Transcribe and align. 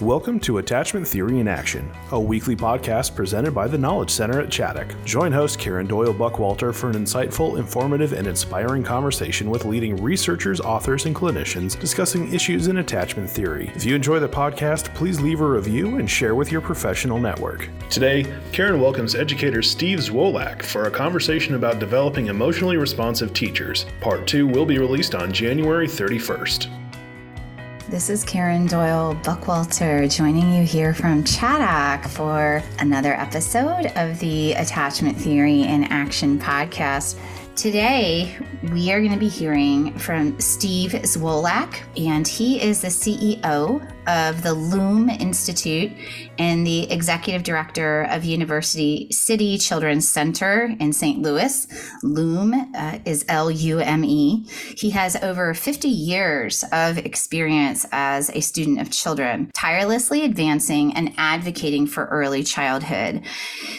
Welcome 0.00 0.38
to 0.40 0.58
Attachment 0.58 1.08
Theory 1.08 1.40
in 1.40 1.48
Action, 1.48 1.90
a 2.12 2.20
weekly 2.20 2.54
podcast 2.54 3.16
presented 3.16 3.52
by 3.52 3.66
the 3.66 3.76
Knowledge 3.76 4.10
Center 4.10 4.40
at 4.40 4.48
Chaddock. 4.48 4.94
Join 5.04 5.32
host 5.32 5.58
Karen 5.58 5.88
Doyle 5.88 6.14
Buckwalter 6.14 6.72
for 6.72 6.88
an 6.88 6.94
insightful, 6.94 7.58
informative, 7.58 8.12
and 8.12 8.28
inspiring 8.28 8.84
conversation 8.84 9.50
with 9.50 9.64
leading 9.64 10.00
researchers, 10.00 10.60
authors, 10.60 11.06
and 11.06 11.16
clinicians 11.16 11.76
discussing 11.80 12.32
issues 12.32 12.68
in 12.68 12.76
attachment 12.76 13.28
theory. 13.28 13.72
If 13.74 13.84
you 13.84 13.96
enjoy 13.96 14.20
the 14.20 14.28
podcast, 14.28 14.94
please 14.94 15.20
leave 15.20 15.40
a 15.40 15.44
review 15.44 15.98
and 15.98 16.08
share 16.08 16.36
with 16.36 16.52
your 16.52 16.60
professional 16.60 17.18
network. 17.18 17.68
Today, 17.90 18.32
Karen 18.52 18.80
welcomes 18.80 19.16
educator 19.16 19.62
Steve 19.62 19.98
Zwolak 19.98 20.62
for 20.62 20.84
a 20.84 20.92
conversation 20.92 21.56
about 21.56 21.80
developing 21.80 22.28
emotionally 22.28 22.76
responsive 22.76 23.34
teachers. 23.34 23.84
Part 24.00 24.28
2 24.28 24.46
will 24.46 24.64
be 24.64 24.78
released 24.78 25.16
on 25.16 25.32
January 25.32 25.88
31st. 25.88 26.77
This 27.88 28.10
is 28.10 28.22
Karen 28.22 28.66
Doyle 28.66 29.14
Buckwalter 29.22 30.14
joining 30.14 30.52
you 30.52 30.62
here 30.62 30.92
from 30.92 31.24
Chaddock 31.24 32.06
for 32.06 32.62
another 32.80 33.14
episode 33.14 33.86
of 33.96 34.18
the 34.18 34.52
Attachment 34.52 35.16
Theory 35.16 35.62
in 35.62 35.84
Action 35.84 36.38
podcast. 36.38 37.18
Today, 37.56 38.36
we 38.74 38.92
are 38.92 39.00
going 39.00 39.14
to 39.14 39.18
be 39.18 39.30
hearing 39.30 39.98
from 39.98 40.38
Steve 40.38 40.90
Zwolak, 40.90 41.80
and 41.96 42.28
he 42.28 42.60
is 42.60 42.82
the 42.82 42.88
CEO 42.88 43.90
of 44.08 44.42
the 44.42 44.54
Lume 44.54 45.10
Institute 45.10 45.92
and 46.38 46.66
the 46.66 46.90
executive 46.90 47.42
director 47.42 48.04
of 48.04 48.24
University 48.24 49.08
City 49.12 49.58
Children's 49.58 50.08
Center 50.08 50.74
in 50.80 50.92
St. 50.92 51.20
Louis. 51.20 51.66
Lume 52.02 52.54
uh, 52.74 52.98
is 53.04 53.24
L 53.28 53.50
U 53.50 53.80
M 53.80 54.04
E. 54.04 54.46
He 54.76 54.90
has 54.90 55.14
over 55.16 55.52
50 55.52 55.88
years 55.88 56.64
of 56.72 56.96
experience 56.98 57.84
as 57.92 58.30
a 58.30 58.40
student 58.40 58.80
of 58.80 58.90
children, 58.90 59.50
tirelessly 59.54 60.24
advancing 60.24 60.94
and 60.94 61.12
advocating 61.18 61.86
for 61.86 62.06
early 62.06 62.42
childhood. 62.42 63.22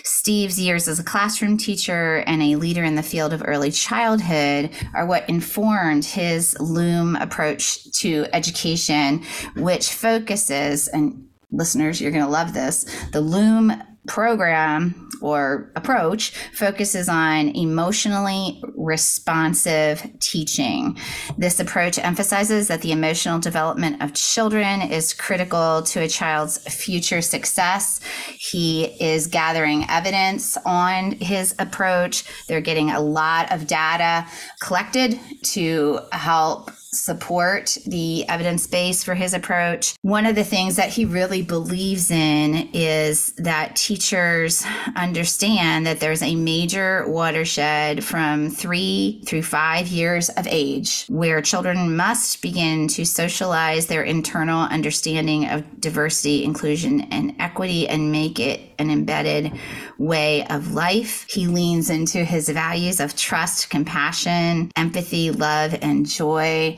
Steve's 0.03 0.59
years 0.59 0.87
as 0.87 0.99
a 0.99 1.03
classroom 1.03 1.57
teacher 1.57 2.17
and 2.27 2.43
a 2.43 2.55
leader 2.55 2.83
in 2.83 2.95
the 2.95 3.03
field 3.03 3.33
of 3.33 3.41
early 3.45 3.71
childhood 3.71 4.69
are 4.93 5.07
what 5.07 5.27
informed 5.27 6.05
his 6.05 6.55
Lume 6.59 7.15
approach 7.15 7.89
to 7.93 8.27
education, 8.31 9.23
which 9.55 9.89
focuses, 10.19 10.87
and 10.89 11.27
listeners, 11.51 12.01
you're 12.01 12.11
going 12.11 12.23
to 12.23 12.29
love 12.29 12.53
this, 12.53 12.85
the 13.11 13.21
Lume 13.21 13.73
program 14.07 15.09
or 15.21 15.71
approach 15.75 16.31
focuses 16.53 17.09
on 17.09 17.49
emotionally 17.49 18.61
responsive 18.75 20.09
teaching. 20.19 20.97
This 21.37 21.59
approach 21.59 21.99
emphasizes 21.99 22.69
that 22.69 22.81
the 22.81 22.91
emotional 22.91 23.39
development 23.39 24.01
of 24.01 24.13
children 24.13 24.81
is 24.81 25.13
critical 25.13 25.83
to 25.83 26.01
a 26.01 26.07
child's 26.07 26.57
future 26.73 27.21
success. 27.21 27.99
He 28.37 28.85
is 28.99 29.27
gathering 29.27 29.85
evidence 29.89 30.57
on 30.65 31.11
his 31.11 31.53
approach. 31.59 32.23
They're 32.47 32.61
getting 32.61 32.89
a 32.89 33.01
lot 33.01 33.51
of 33.51 33.67
data 33.67 34.27
collected 34.61 35.19
to 35.43 35.99
help 36.11 36.71
support 36.93 37.77
the 37.85 38.27
evidence 38.27 38.65
base 38.67 39.03
for 39.03 39.13
his 39.15 39.33
approach. 39.33 39.95
One 40.01 40.25
of 40.25 40.35
the 40.35 40.43
things 40.43 40.75
that 40.75 40.89
he 40.89 41.05
really 41.05 41.41
believes 41.41 42.11
in 42.11 42.69
is 42.73 43.33
that 43.33 43.75
teachers 43.75 44.65
understand 44.95 45.85
that 45.85 45.99
there's 45.99 46.21
a 46.21 46.35
major 46.35 47.07
watershed 47.07 48.03
from 48.03 48.49
three 48.49 49.21
through 49.25 49.43
five 49.43 49.87
years 49.87 50.29
of 50.29 50.47
age 50.49 51.05
where 51.09 51.41
children 51.41 51.95
must 51.95 52.41
begin 52.41 52.87
to 52.89 53.05
socialize 53.05 53.87
their 53.87 54.03
internal 54.03 54.61
understanding 54.63 55.47
of 55.47 55.63
diversity, 55.79 56.43
inclusion, 56.43 57.01
and 57.11 57.35
equity 57.39 57.87
and 57.87 58.11
make 58.11 58.39
it 58.39 58.68
an 58.79 58.89
embedded 58.89 59.51
way 59.97 60.45
of 60.47 60.73
life. 60.73 61.25
He 61.29 61.47
leans 61.47 61.89
into 61.89 62.23
his 62.23 62.49
values 62.49 62.99
of 62.99 63.15
trust, 63.15 63.69
compassion, 63.69 64.71
empathy, 64.75 65.31
love, 65.31 65.77
and 65.81 66.05
joy. 66.05 66.77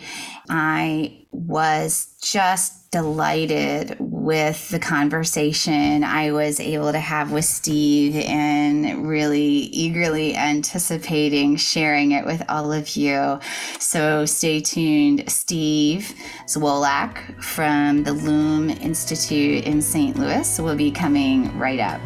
I 0.50 1.26
was 1.32 2.18
just 2.22 2.81
delighted 2.92 3.96
with 4.00 4.68
the 4.68 4.80
conversation 4.80 6.04
I 6.04 6.32
was 6.34 6.60
able 6.60 6.92
to 6.92 7.00
have 7.00 7.32
with 7.32 7.46
Steve 7.46 8.18
and 8.18 9.08
really 9.08 9.42
eagerly 9.42 10.36
anticipating 10.36 11.56
sharing 11.56 12.12
it 12.12 12.26
with 12.26 12.44
all 12.50 12.74
of 12.74 12.98
you. 12.98 13.40
So 13.80 14.26
stay 14.26 14.60
tuned. 14.60 15.32
Steve 15.32 16.14
Zwolak 16.48 17.42
from 17.42 18.04
the 18.04 18.12
Lume 18.12 18.70
Institute 18.70 19.64
in 19.64 19.82
St. 19.82 20.18
Louis 20.18 20.60
will 20.60 20.76
be 20.76 20.92
coming 20.92 21.58
right 21.58 21.80
up. 21.80 22.02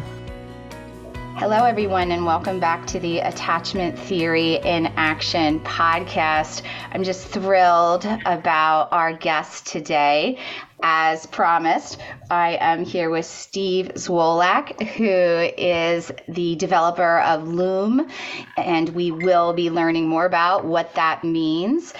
Hello, 1.38 1.64
everyone, 1.66 2.12
and 2.12 2.24
welcome 2.24 2.60
back 2.60 2.86
to 2.86 2.98
the 2.98 3.18
Attachment 3.18 3.98
Theory 3.98 4.54
in 4.54 4.86
Action 4.96 5.60
podcast. 5.60 6.62
I'm 6.92 7.04
just 7.04 7.26
thrilled 7.26 8.06
about 8.24 8.88
our 8.90 9.12
guest 9.12 9.66
today. 9.66 10.38
As 10.82 11.26
promised, 11.26 11.98
I 12.30 12.56
am 12.58 12.86
here 12.86 13.10
with 13.10 13.26
Steve 13.26 13.92
Zwolak, 13.96 14.80
who 14.80 15.04
is 15.04 16.10
the 16.26 16.56
developer 16.56 17.20
of 17.20 17.46
Lume, 17.46 18.08
and 18.56 18.88
we 18.88 19.10
will 19.10 19.52
be 19.52 19.68
learning 19.68 20.08
more 20.08 20.24
about 20.24 20.64
what 20.64 20.94
that 20.94 21.22
means. 21.22 21.92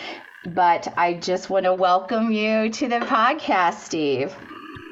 But 0.47 0.89
I 0.97 1.13
just 1.13 1.51
want 1.51 1.65
to 1.65 1.75
welcome 1.75 2.33
you 2.33 2.71
to 2.71 2.89
the 2.89 3.01
podcast, 3.01 3.81
Steve. 3.81 4.35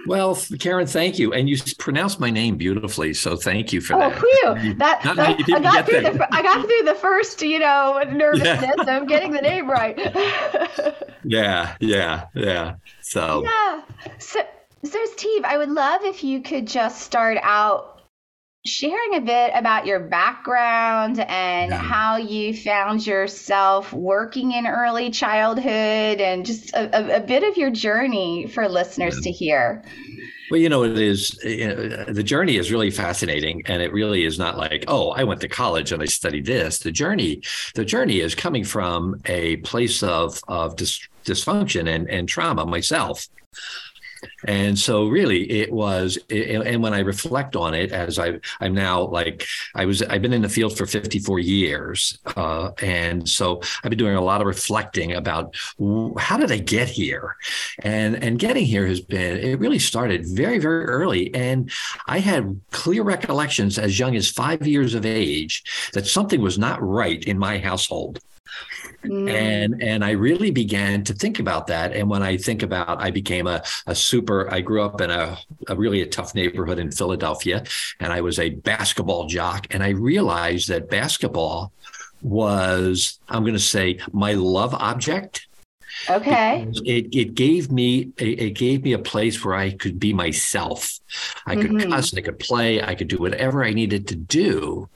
Well, 0.06 0.38
Karen, 0.58 0.86
thank 0.86 1.18
you, 1.18 1.32
and 1.32 1.48
you 1.48 1.56
pronounced 1.78 2.20
my 2.20 2.30
name 2.30 2.56
beautifully, 2.56 3.14
so 3.14 3.36
thank 3.36 3.72
you 3.72 3.80
for 3.80 3.94
oh, 3.94 3.98
that. 3.98 4.16
Oh, 4.16 4.54
phew! 4.54 4.74
That, 4.74 5.02
that 5.02 5.18
I 5.18 5.60
got 5.60 5.86
through 5.86 6.00
the 6.00 6.28
I 6.30 6.42
got 6.42 6.60
through 6.66 6.82
the 6.84 6.94
first, 6.94 7.42
you 7.42 7.58
know, 7.58 8.02
nervousness 8.10 8.74
yeah. 8.86 8.96
of 8.98 9.08
getting 9.08 9.32
the 9.32 9.40
name 9.40 9.70
right. 9.70 9.98
yeah, 11.24 11.76
yeah, 11.80 12.26
yeah. 12.34 12.74
So 13.00 13.44
yeah, 13.44 13.82
so 14.18 14.42
so 14.84 14.98
Steve, 15.16 15.44
I 15.44 15.56
would 15.56 15.70
love 15.70 16.02
if 16.04 16.22
you 16.22 16.42
could 16.42 16.66
just 16.66 17.02
start 17.02 17.38
out 17.42 17.93
sharing 18.66 19.14
a 19.14 19.20
bit 19.20 19.50
about 19.54 19.84
your 19.84 20.00
background 20.00 21.20
and 21.20 21.70
yeah. 21.70 21.78
how 21.78 22.16
you 22.16 22.56
found 22.56 23.06
yourself 23.06 23.92
working 23.92 24.52
in 24.52 24.66
early 24.66 25.10
childhood 25.10 26.18
and 26.20 26.46
just 26.46 26.72
a, 26.72 27.16
a, 27.16 27.20
bit 27.20 27.42
of 27.42 27.58
your 27.58 27.70
journey 27.70 28.46
for 28.46 28.66
listeners 28.66 29.16
yeah. 29.16 29.20
to 29.20 29.30
hear. 29.30 29.82
Well, 30.50 30.60
you 30.60 30.70
know, 30.70 30.82
it 30.82 30.98
is 30.98 31.38
you 31.44 31.68
know, 31.68 32.04
the 32.04 32.22
journey 32.22 32.56
is 32.56 32.72
really 32.72 32.90
fascinating, 32.90 33.62
and 33.66 33.82
it 33.82 33.92
really 33.92 34.24
is 34.24 34.38
not 34.38 34.56
like, 34.56 34.84
oh, 34.88 35.10
I 35.10 35.24
went 35.24 35.40
to 35.42 35.48
college 35.48 35.92
and 35.92 36.02
I 36.02 36.06
studied 36.06 36.46
this. 36.46 36.78
The 36.78 36.92
journey, 36.92 37.42
the 37.74 37.84
journey 37.84 38.20
is 38.20 38.34
coming 38.34 38.64
from 38.64 39.20
a 39.26 39.56
place 39.58 40.02
of 40.02 40.40
of 40.48 40.76
dis- 40.76 41.06
dysfunction 41.24 41.88
and 41.88 42.08
and 42.08 42.28
trauma 42.28 42.64
myself. 42.64 43.28
And 44.46 44.78
so 44.78 45.08
really 45.08 45.50
it 45.50 45.72
was, 45.72 46.18
and 46.30 46.82
when 46.82 46.94
I 46.94 47.00
reflect 47.00 47.56
on 47.56 47.74
it 47.74 47.92
as 47.92 48.18
I, 48.18 48.40
I'm 48.60 48.74
now 48.74 49.02
like, 49.02 49.46
I 49.74 49.84
was, 49.86 50.02
I've 50.02 50.22
been 50.22 50.32
in 50.32 50.42
the 50.42 50.48
field 50.48 50.76
for 50.76 50.86
54 50.86 51.38
years. 51.38 52.18
Uh, 52.36 52.70
and 52.82 53.28
so 53.28 53.60
I've 53.82 53.90
been 53.90 53.98
doing 53.98 54.16
a 54.16 54.20
lot 54.20 54.40
of 54.40 54.46
reflecting 54.46 55.12
about 55.12 55.54
how 56.18 56.36
did 56.36 56.52
I 56.52 56.58
get 56.58 56.88
here? 56.88 57.36
And, 57.80 58.22
and 58.22 58.38
getting 58.38 58.64
here 58.64 58.86
has 58.86 59.00
been, 59.00 59.38
it 59.38 59.58
really 59.58 59.78
started 59.78 60.26
very, 60.26 60.58
very 60.58 60.84
early. 60.84 61.34
And 61.34 61.70
I 62.06 62.18
had 62.18 62.60
clear 62.70 63.02
recollections 63.02 63.78
as 63.78 63.98
young 63.98 64.16
as 64.16 64.30
five 64.30 64.66
years 64.66 64.94
of 64.94 65.06
age 65.06 65.62
that 65.92 66.06
something 66.06 66.40
was 66.40 66.58
not 66.58 66.82
right 66.82 67.22
in 67.24 67.38
my 67.38 67.58
household. 67.58 68.20
Mm. 69.04 69.30
And 69.30 69.82
and 69.82 70.04
I 70.04 70.12
really 70.12 70.50
began 70.50 71.04
to 71.04 71.14
think 71.14 71.38
about 71.38 71.66
that. 71.68 71.92
And 71.92 72.08
when 72.08 72.22
I 72.22 72.36
think 72.36 72.62
about, 72.62 73.00
I 73.00 73.10
became 73.10 73.46
a, 73.46 73.62
a 73.86 73.94
super. 73.94 74.52
I 74.52 74.60
grew 74.60 74.82
up 74.82 75.00
in 75.00 75.10
a, 75.10 75.38
a 75.68 75.76
really 75.76 76.02
a 76.02 76.06
tough 76.06 76.34
neighborhood 76.34 76.78
in 76.78 76.90
Philadelphia, 76.90 77.64
and 78.00 78.12
I 78.12 78.20
was 78.20 78.38
a 78.38 78.50
basketball 78.50 79.26
jock. 79.26 79.66
And 79.70 79.82
I 79.82 79.90
realized 79.90 80.68
that 80.68 80.90
basketball 80.90 81.72
was, 82.22 83.18
I'm 83.28 83.42
going 83.42 83.54
to 83.54 83.60
say, 83.60 83.98
my 84.12 84.32
love 84.32 84.74
object. 84.74 85.46
Okay. 86.08 86.66
It, 86.84 87.14
it 87.14 87.34
gave 87.34 87.70
me 87.70 88.12
it 88.18 88.54
gave 88.54 88.82
me 88.82 88.92
a 88.92 88.98
place 88.98 89.44
where 89.44 89.54
I 89.54 89.70
could 89.72 89.98
be 89.98 90.12
myself. 90.12 90.98
I 91.46 91.56
could 91.56 91.70
mm-hmm. 91.70 91.90
cuss, 91.90 92.14
I 92.14 92.20
could 92.20 92.38
play, 92.38 92.82
I 92.82 92.94
could 92.94 93.08
do 93.08 93.18
whatever 93.18 93.64
I 93.64 93.72
needed 93.72 94.08
to 94.08 94.16
do. 94.16 94.88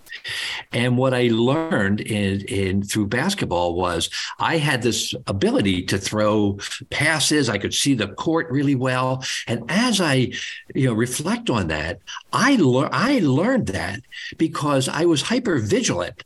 And 0.72 0.96
what 0.96 1.14
I 1.14 1.28
learned 1.28 2.00
in, 2.00 2.42
in 2.42 2.82
through 2.82 3.06
basketball 3.06 3.74
was 3.74 4.10
I 4.38 4.58
had 4.58 4.82
this 4.82 5.14
ability 5.26 5.84
to 5.84 5.98
throw 5.98 6.58
passes. 6.90 7.48
I 7.48 7.58
could 7.58 7.74
see 7.74 7.94
the 7.94 8.08
court 8.08 8.50
really 8.50 8.74
well. 8.74 9.24
And 9.46 9.64
as 9.68 10.00
I, 10.00 10.32
you 10.74 10.88
know, 10.88 10.94
reflect 10.94 11.50
on 11.50 11.68
that, 11.68 12.00
I 12.32 12.56
learned 12.56 12.90
I 12.92 13.20
learned 13.20 13.68
that 13.68 14.00
because 14.36 14.88
I 14.88 15.04
was 15.04 15.22
hyper 15.22 15.58
vigilant 15.58 16.24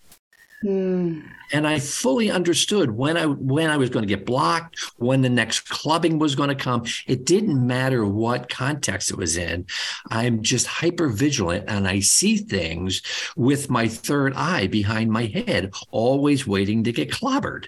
Mm. 0.62 1.28
And 1.52 1.66
I 1.66 1.78
fully 1.80 2.30
understood 2.30 2.92
when 2.92 3.16
I 3.16 3.26
when 3.26 3.68
I 3.68 3.76
was 3.76 3.90
going 3.90 4.04
to 4.04 4.14
get 4.14 4.24
blocked, 4.24 4.78
when 4.96 5.20
the 5.20 5.28
next 5.28 5.68
clubbing 5.68 6.18
was 6.18 6.34
going 6.34 6.48
to 6.48 6.54
come. 6.54 6.84
It 7.06 7.24
didn't 7.24 7.66
matter 7.66 8.06
what 8.06 8.48
context 8.48 9.10
it 9.10 9.16
was 9.16 9.36
in. 9.36 9.66
I'm 10.10 10.42
just 10.42 10.66
hyper 10.66 11.08
vigilant 11.08 11.64
and 11.68 11.86
I 11.86 12.00
see 12.00 12.38
things 12.38 13.02
with 13.36 13.68
my 13.68 13.88
third 13.88 14.34
eye 14.34 14.66
behind 14.66 15.10
my 15.10 15.26
head, 15.26 15.74
always 15.90 16.46
waiting 16.46 16.84
to 16.84 16.92
get 16.92 17.10
clobbered. 17.10 17.66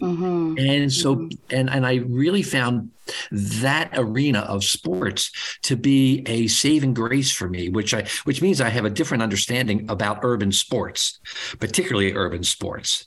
Mm-hmm. 0.00 0.58
And 0.58 0.92
so, 0.92 1.16
mm-hmm. 1.16 1.54
and 1.54 1.70
and 1.70 1.86
I 1.86 1.96
really 1.96 2.42
found 2.42 2.90
that 3.32 3.90
arena 3.94 4.40
of 4.40 4.64
sports 4.64 5.30
to 5.62 5.76
be 5.76 6.22
a 6.26 6.46
saving 6.46 6.94
grace 6.94 7.30
for 7.30 7.48
me, 7.48 7.68
which 7.68 7.92
I 7.92 8.06
which 8.24 8.40
means 8.40 8.60
I 8.60 8.68
have 8.68 8.84
a 8.84 8.90
different 8.90 9.22
understanding 9.22 9.90
about 9.90 10.20
urban 10.22 10.52
sports, 10.52 11.18
particularly 11.58 12.14
urban 12.14 12.44
sports, 12.44 13.06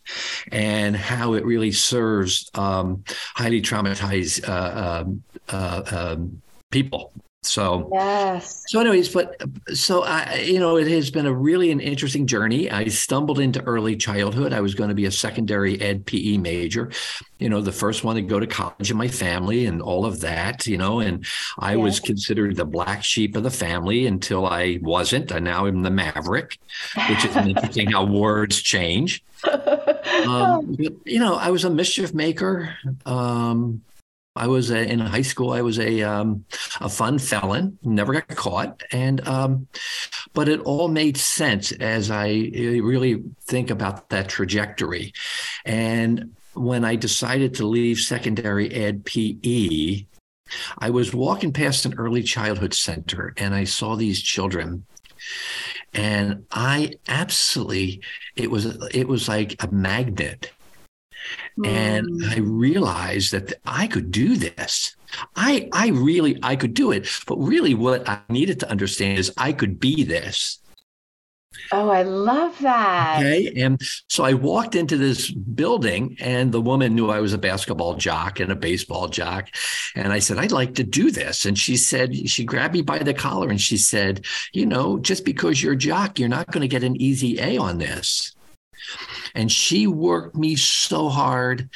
and 0.52 0.96
how 0.96 1.34
it 1.34 1.46
really 1.46 1.72
serves 1.72 2.50
um, 2.54 3.04
highly 3.36 3.62
traumatized 3.62 4.48
uh, 4.48 5.04
um, 5.04 5.24
uh, 5.50 5.82
uh, 5.92 6.18
people 6.72 7.12
so 7.46 7.90
yes. 7.94 8.64
So, 8.68 8.80
anyways, 8.80 9.10
but 9.10 9.42
so 9.74 10.04
I, 10.04 10.44
you 10.46 10.60
know, 10.60 10.78
it 10.78 10.88
has 10.88 11.12
been 11.12 11.26
a 11.26 11.34
really 11.34 11.72
an 11.72 11.80
interesting 11.80 12.28
journey. 12.28 12.72
I 12.72 12.86
stumbled 12.86 13.40
into 13.40 13.62
early 13.64 13.96
childhood. 13.96 14.54
I 14.54 14.62
was 14.62 14.76
going 14.76 14.90
to 14.90 14.96
be 14.96 15.06
a 15.06 15.12
secondary 15.12 15.80
ed 15.82 16.06
PE 16.06 16.38
major, 16.38 16.92
you 17.40 17.50
know, 17.50 17.62
the 17.62 17.72
first 17.72 18.04
one 18.04 18.16
to 18.16 18.22
go 18.22 18.40
to 18.40 18.48
college 18.48 18.90
in 18.90 18.98
my 18.98 19.08
family 19.08 19.66
and 19.66 19.82
all 19.82 20.06
of 20.06 20.22
that, 20.22 20.66
you 20.66 20.78
know, 20.78 21.00
and 21.00 21.26
I 21.60 21.74
yes. 21.74 21.84
was 21.84 22.00
considered 22.00 22.56
the 22.56 22.66
black 22.66 23.04
sheep 23.04 23.36
of 23.36 23.44
the 23.44 23.52
family 23.52 24.08
until 24.08 24.46
I 24.46 24.80
wasn't. 24.82 25.32
And 25.32 25.46
now 25.46 25.66
I'm 25.66 25.84
the 25.84 25.90
maverick, 25.90 26.58
which 27.10 27.26
is 27.26 27.36
interesting 27.36 27.92
how 27.92 28.06
words 28.12 28.62
change. 28.62 29.24
Um, 30.26 30.76
but, 30.80 30.94
you 31.06 31.20
know, 31.20 31.36
I 31.36 31.50
was 31.50 31.64
a 31.64 31.70
mischief 31.70 32.14
maker. 32.14 32.76
Um, 33.06 33.82
I 34.36 34.48
was 34.48 34.72
a, 34.72 34.84
in 34.84 35.00
high 35.00 35.22
school. 35.22 35.52
I 35.52 35.62
was 35.62 35.80
a 35.80 36.02
um, 36.02 36.46
a 36.82 36.90
fun 36.90 37.20
felon, 37.20 37.78
never 37.84 38.14
got 38.14 38.28
caught, 38.30 38.82
and 38.92 39.26
um, 39.28 39.68
but 40.34 40.50
it 40.50 40.60
all 40.62 40.88
made 40.88 41.18
sense 41.18 41.72
as 41.72 42.10
I 42.10 42.30
really 42.30 43.24
think 43.44 43.70
about 43.70 44.10
that 44.10 44.30
trajectory. 44.30 45.14
And 45.66 46.36
when 46.56 46.84
I 46.84 46.96
decided 46.96 47.54
to 47.56 47.68
leave 47.68 48.00
secondary 48.00 48.72
ed 48.72 49.06
PE, 49.06 50.06
I 50.80 50.90
was 50.90 51.14
walking 51.14 51.54
past 51.54 51.86
an 51.86 51.94
early 51.98 52.24
childhood 52.24 52.74
center, 52.74 53.34
and 53.38 53.54
I 53.54 53.66
saw 53.66 53.96
these 53.96 54.22
children 54.22 54.86
and 55.94 56.46
i 56.52 56.92
absolutely 57.08 58.02
it 58.36 58.52
was 58.52 58.66
it 58.94 59.08
was 59.08 59.28
like 59.30 59.56
a 59.64 59.72
magnet 59.72 60.52
and 61.64 62.08
hmm. 62.08 62.30
I 62.30 62.38
realized 62.38 63.32
that 63.32 63.54
I 63.66 63.88
could 63.88 64.12
do 64.12 64.36
this. 64.36 64.96
I 65.36 65.70
I 65.72 65.90
really 65.90 66.40
I 66.42 66.56
could 66.56 66.74
do 66.74 66.92
it. 66.92 67.08
But 67.28 67.38
really 67.38 67.74
what 67.76 68.08
I 68.08 68.22
needed 68.30 68.60
to 68.62 68.70
understand 68.70 69.20
is 69.20 69.34
I 69.38 69.54
could 69.54 69.80
be 69.80 70.04
this. 70.04 70.60
Oh, 71.72 71.90
I 71.90 72.04
love 72.04 72.58
that. 72.60 73.20
Okay. 73.20 73.52
And 73.62 73.82
so 74.08 74.24
I 74.24 74.34
walked 74.34 74.76
into 74.76 74.98
this 74.98 75.32
building, 75.32 76.18
and 76.20 76.52
the 76.52 76.62
woman 76.62 76.94
knew 76.94 77.10
I 77.10 77.20
was 77.20 77.34
a 77.34 77.38
basketball 77.38 77.96
jock 77.96 78.40
and 78.40 78.52
a 78.52 78.56
baseball 78.56 79.08
jock. 79.08 79.50
And 79.96 80.12
I 80.12 80.20
said, 80.20 80.38
I'd 80.38 80.52
like 80.52 80.76
to 80.76 80.84
do 80.84 81.12
this. 81.12 81.46
And 81.46 81.58
she 81.58 81.78
said, 81.78 82.30
she 82.30 82.44
grabbed 82.44 82.74
me 82.74 82.82
by 82.82 83.00
the 83.00 83.14
collar 83.14 83.50
and 83.50 83.62
she 83.62 83.78
said, 83.78 84.26
You 84.52 84.66
know, 84.66 85.00
just 85.00 85.26
because 85.26 85.62
you're 85.62 85.74
a 85.74 85.78
jock, 85.78 86.20
you're 86.20 86.30
not 86.30 86.52
going 86.52 86.62
to 86.62 86.68
get 86.68 86.84
an 86.84 87.00
easy 87.02 87.40
A 87.40 87.58
on 87.58 87.78
this. 87.78 88.36
And 89.36 89.52
she 89.52 89.88
worked 89.88 90.36
me 90.36 90.56
so 90.56 91.10
hard 91.10 91.70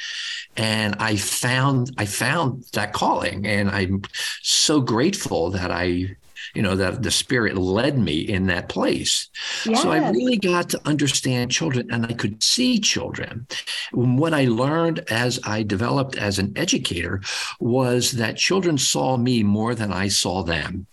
and 0.58 0.96
I 0.98 1.16
found 1.16 1.92
I 1.96 2.04
found 2.04 2.64
that 2.72 2.92
calling. 2.92 3.46
And 3.46 3.70
I'm 3.70 4.02
so 4.42 4.80
grateful 4.80 5.50
that 5.52 5.70
I 5.70 6.16
you 6.54 6.62
know 6.62 6.76
that 6.76 7.02
the 7.02 7.10
spirit 7.10 7.56
led 7.56 7.98
me 7.98 8.18
in 8.18 8.46
that 8.46 8.68
place. 8.68 9.28
Yes. 9.64 9.82
so 9.82 9.90
i 9.90 10.10
really 10.10 10.36
got 10.36 10.68
to 10.70 10.80
understand 10.86 11.50
children 11.50 11.88
and 11.90 12.06
i 12.06 12.12
could 12.12 12.42
see 12.42 12.80
children. 12.80 13.46
What 13.92 14.34
i 14.34 14.44
learned 14.46 15.04
as 15.10 15.38
i 15.44 15.62
developed 15.62 16.16
as 16.16 16.38
an 16.38 16.52
educator 16.56 17.20
was 17.60 18.12
that 18.12 18.36
children 18.36 18.78
saw 18.78 19.16
me 19.16 19.42
more 19.42 19.74
than 19.74 19.92
i 19.92 20.08
saw 20.08 20.42
them. 20.42 20.86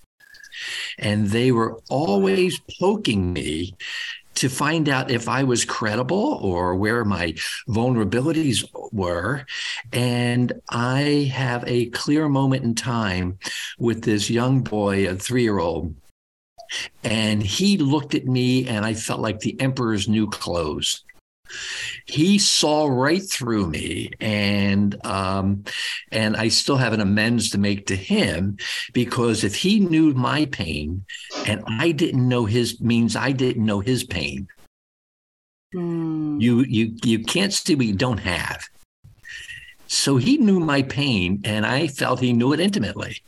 And 0.97 1.27
they 1.27 1.51
were 1.51 1.79
always 1.89 2.59
poking 2.79 3.33
me 3.33 3.75
to 4.35 4.49
find 4.49 4.89
out 4.89 5.09
if 5.09 5.27
I 5.29 5.43
was 5.43 5.65
credible 5.65 6.39
or 6.41 6.75
where 6.75 7.05
my 7.05 7.33
vulnerabilities 7.67 8.65
were. 8.91 9.45
And 9.93 10.53
I 10.69 11.31
have 11.33 11.63
a 11.67 11.87
clear 11.87 12.27
moment 12.27 12.63
in 12.63 12.75
time 12.75 13.39
with 13.79 14.03
this 14.03 14.29
young 14.29 14.61
boy, 14.61 15.07
a 15.07 15.15
three 15.15 15.43
year 15.43 15.59
old. 15.59 15.95
And 17.03 17.43
he 17.43 17.77
looked 17.77 18.15
at 18.15 18.25
me, 18.25 18.67
and 18.67 18.83
I 18.83 18.95
felt 18.95 19.21
like 19.21 19.39
the 19.39 19.59
emperor's 19.61 20.09
new 20.09 20.27
clothes 20.27 21.04
he 22.05 22.37
saw 22.37 22.87
right 22.87 23.23
through 23.23 23.67
me 23.67 24.09
and 24.19 25.03
um, 25.05 25.63
and 26.11 26.35
i 26.35 26.47
still 26.47 26.77
have 26.77 26.93
an 26.93 27.01
amends 27.01 27.49
to 27.49 27.57
make 27.57 27.87
to 27.87 27.95
him 27.95 28.57
because 28.93 29.43
if 29.43 29.55
he 29.55 29.79
knew 29.79 30.13
my 30.13 30.45
pain 30.45 31.05
and 31.47 31.63
i 31.67 31.91
didn't 31.91 32.27
know 32.27 32.45
his 32.45 32.81
means 32.81 33.15
i 33.15 33.31
didn't 33.31 33.65
know 33.65 33.79
his 33.79 34.03
pain. 34.03 34.47
Mm. 35.73 36.39
you 36.39 36.61
you 36.61 36.95
you 37.03 37.23
can't 37.23 37.53
see 37.53 37.75
what 37.75 37.85
you 37.85 37.95
don't 37.95 38.19
have. 38.19 38.63
So 39.87 40.15
he 40.15 40.37
knew 40.37 40.59
my 40.59 40.83
pain 40.83 41.41
and 41.43 41.65
i 41.65 41.87
felt 41.87 42.19
he 42.19 42.33
knew 42.33 42.53
it 42.53 42.59
intimately 42.59 43.21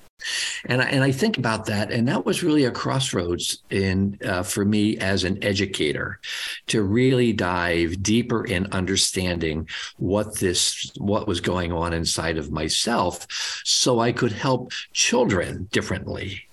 and 0.67 0.81
I, 0.81 0.85
and 0.85 1.03
I 1.03 1.11
think 1.11 1.37
about 1.37 1.65
that, 1.65 1.91
and 1.91 2.07
that 2.07 2.25
was 2.25 2.43
really 2.43 2.65
a 2.65 2.71
crossroads 2.71 3.63
in 3.69 4.17
uh, 4.23 4.43
for 4.43 4.65
me 4.65 4.97
as 4.97 5.23
an 5.23 5.43
educator, 5.43 6.19
to 6.67 6.83
really 6.83 7.33
dive 7.33 8.03
deeper 8.03 8.45
in 8.45 8.71
understanding 8.71 9.67
what 9.97 10.39
this 10.39 10.91
what 10.97 11.27
was 11.27 11.41
going 11.41 11.71
on 11.71 11.93
inside 11.93 12.37
of 12.37 12.51
myself, 12.51 13.27
so 13.63 13.99
I 13.99 14.11
could 14.11 14.31
help 14.31 14.71
children 14.93 15.67
differently 15.71 16.46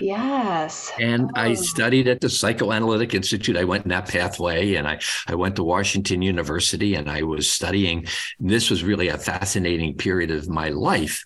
Yes. 0.00 0.92
And 0.98 1.30
oh. 1.36 1.40
I 1.40 1.54
studied 1.54 2.08
at 2.08 2.20
the 2.20 2.30
Psychoanalytic 2.30 3.14
Institute. 3.14 3.56
I 3.56 3.64
went 3.64 3.84
in 3.84 3.90
that 3.90 4.08
pathway 4.08 4.74
and 4.74 4.86
I, 4.86 5.00
I 5.26 5.34
went 5.34 5.56
to 5.56 5.64
Washington 5.64 6.22
University 6.22 6.94
and 6.94 7.10
I 7.10 7.22
was 7.22 7.50
studying. 7.50 8.06
This 8.38 8.70
was 8.70 8.84
really 8.84 9.08
a 9.08 9.18
fascinating 9.18 9.94
period 9.94 10.30
of 10.30 10.48
my 10.48 10.68
life. 10.68 11.24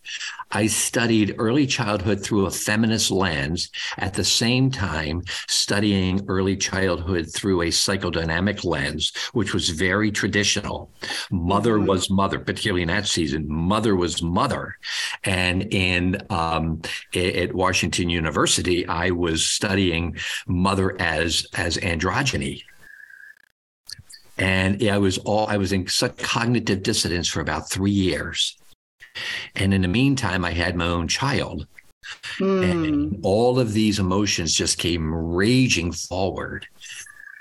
I 0.53 0.67
studied 0.67 1.37
early 1.39 1.67
childhood 1.67 2.23
through 2.23 2.47
a 2.47 2.51
feminist 2.51 3.11
lens, 3.11 3.71
at 3.97 4.15
the 4.15 4.25
same 4.25 4.71
time, 4.71 5.23
studying 5.49 6.25
early 6.29 6.57
childhood 6.57 7.33
through 7.33 7.63
a 7.63 7.69
psychodynamic 7.69 8.63
lens, 8.65 9.13
which 9.33 9.55
was 9.55 9.71
very 9.71 10.13
traditional. 10.13 10.91
Mother 11.31 11.79
mm-hmm. 11.79 11.87
was 11.87 12.11
mother, 12.11 12.39
particularly 12.39 12.83
in 12.83 12.89
that 12.89 13.07
season. 13.07 13.47
Mother 13.49 13.97
was 13.97 14.23
mother. 14.23 14.77
And 15.25 15.73
in 15.73 16.19
um, 16.29 16.83
at 17.15 17.55
Washington 17.55 18.11
University, 18.11 18.62
I 18.87 19.11
was 19.11 19.45
studying 19.45 20.17
mother 20.47 21.01
as 21.01 21.47
as 21.55 21.77
androgyny 21.79 22.63
and 24.39 24.83
I 24.89 24.99
was 24.99 25.19
all 25.19 25.47
I 25.47 25.57
was 25.57 25.73
in 25.73 25.87
such 25.89 26.17
cognitive 26.19 26.83
dissonance 26.83 27.29
for 27.29 27.41
about 27.41 27.71
three 27.71 27.91
years. 27.91 28.57
And 29.55 29.75
in 29.75 29.83
the 29.83 29.89
meantime, 29.89 30.45
I 30.45 30.53
had 30.53 30.75
my 30.75 30.87
own 30.87 31.07
child. 31.07 31.67
Mm. 32.39 32.73
And 32.73 33.21
all 33.23 33.61
of 33.61 33.73
these 33.73 33.99
emotions 33.99 34.55
just 34.55 34.79
came 34.79 35.15
raging 35.15 35.93
forward 35.93 36.67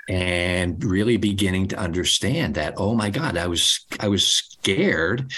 and 0.08 0.82
really 0.84 1.16
beginning 1.16 1.68
to 1.68 1.78
understand 1.78 2.56
that 2.56 2.74
oh 2.76 2.92
my 2.92 3.08
god 3.08 3.36
i 3.36 3.46
was 3.46 3.86
i 4.00 4.08
was 4.08 4.26
scared 4.26 5.32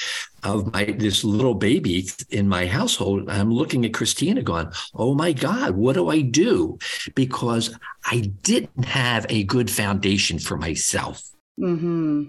of 0.44 0.72
my 0.72 0.84
this 0.84 1.24
little 1.24 1.54
baby 1.54 2.06
in 2.30 2.48
my 2.48 2.66
household 2.66 3.28
i'm 3.28 3.52
looking 3.52 3.84
at 3.84 3.94
christina 3.94 4.42
going 4.42 4.70
oh 4.94 5.14
my 5.14 5.32
god 5.32 5.74
what 5.74 5.94
do 5.94 6.08
i 6.08 6.20
do 6.20 6.78
because 7.14 7.76
i 8.06 8.20
didn't 8.42 8.84
have 8.84 9.26
a 9.28 9.44
good 9.44 9.70
foundation 9.70 10.38
for 10.38 10.56
myself 10.56 11.22
mm-hmm. 11.58 12.24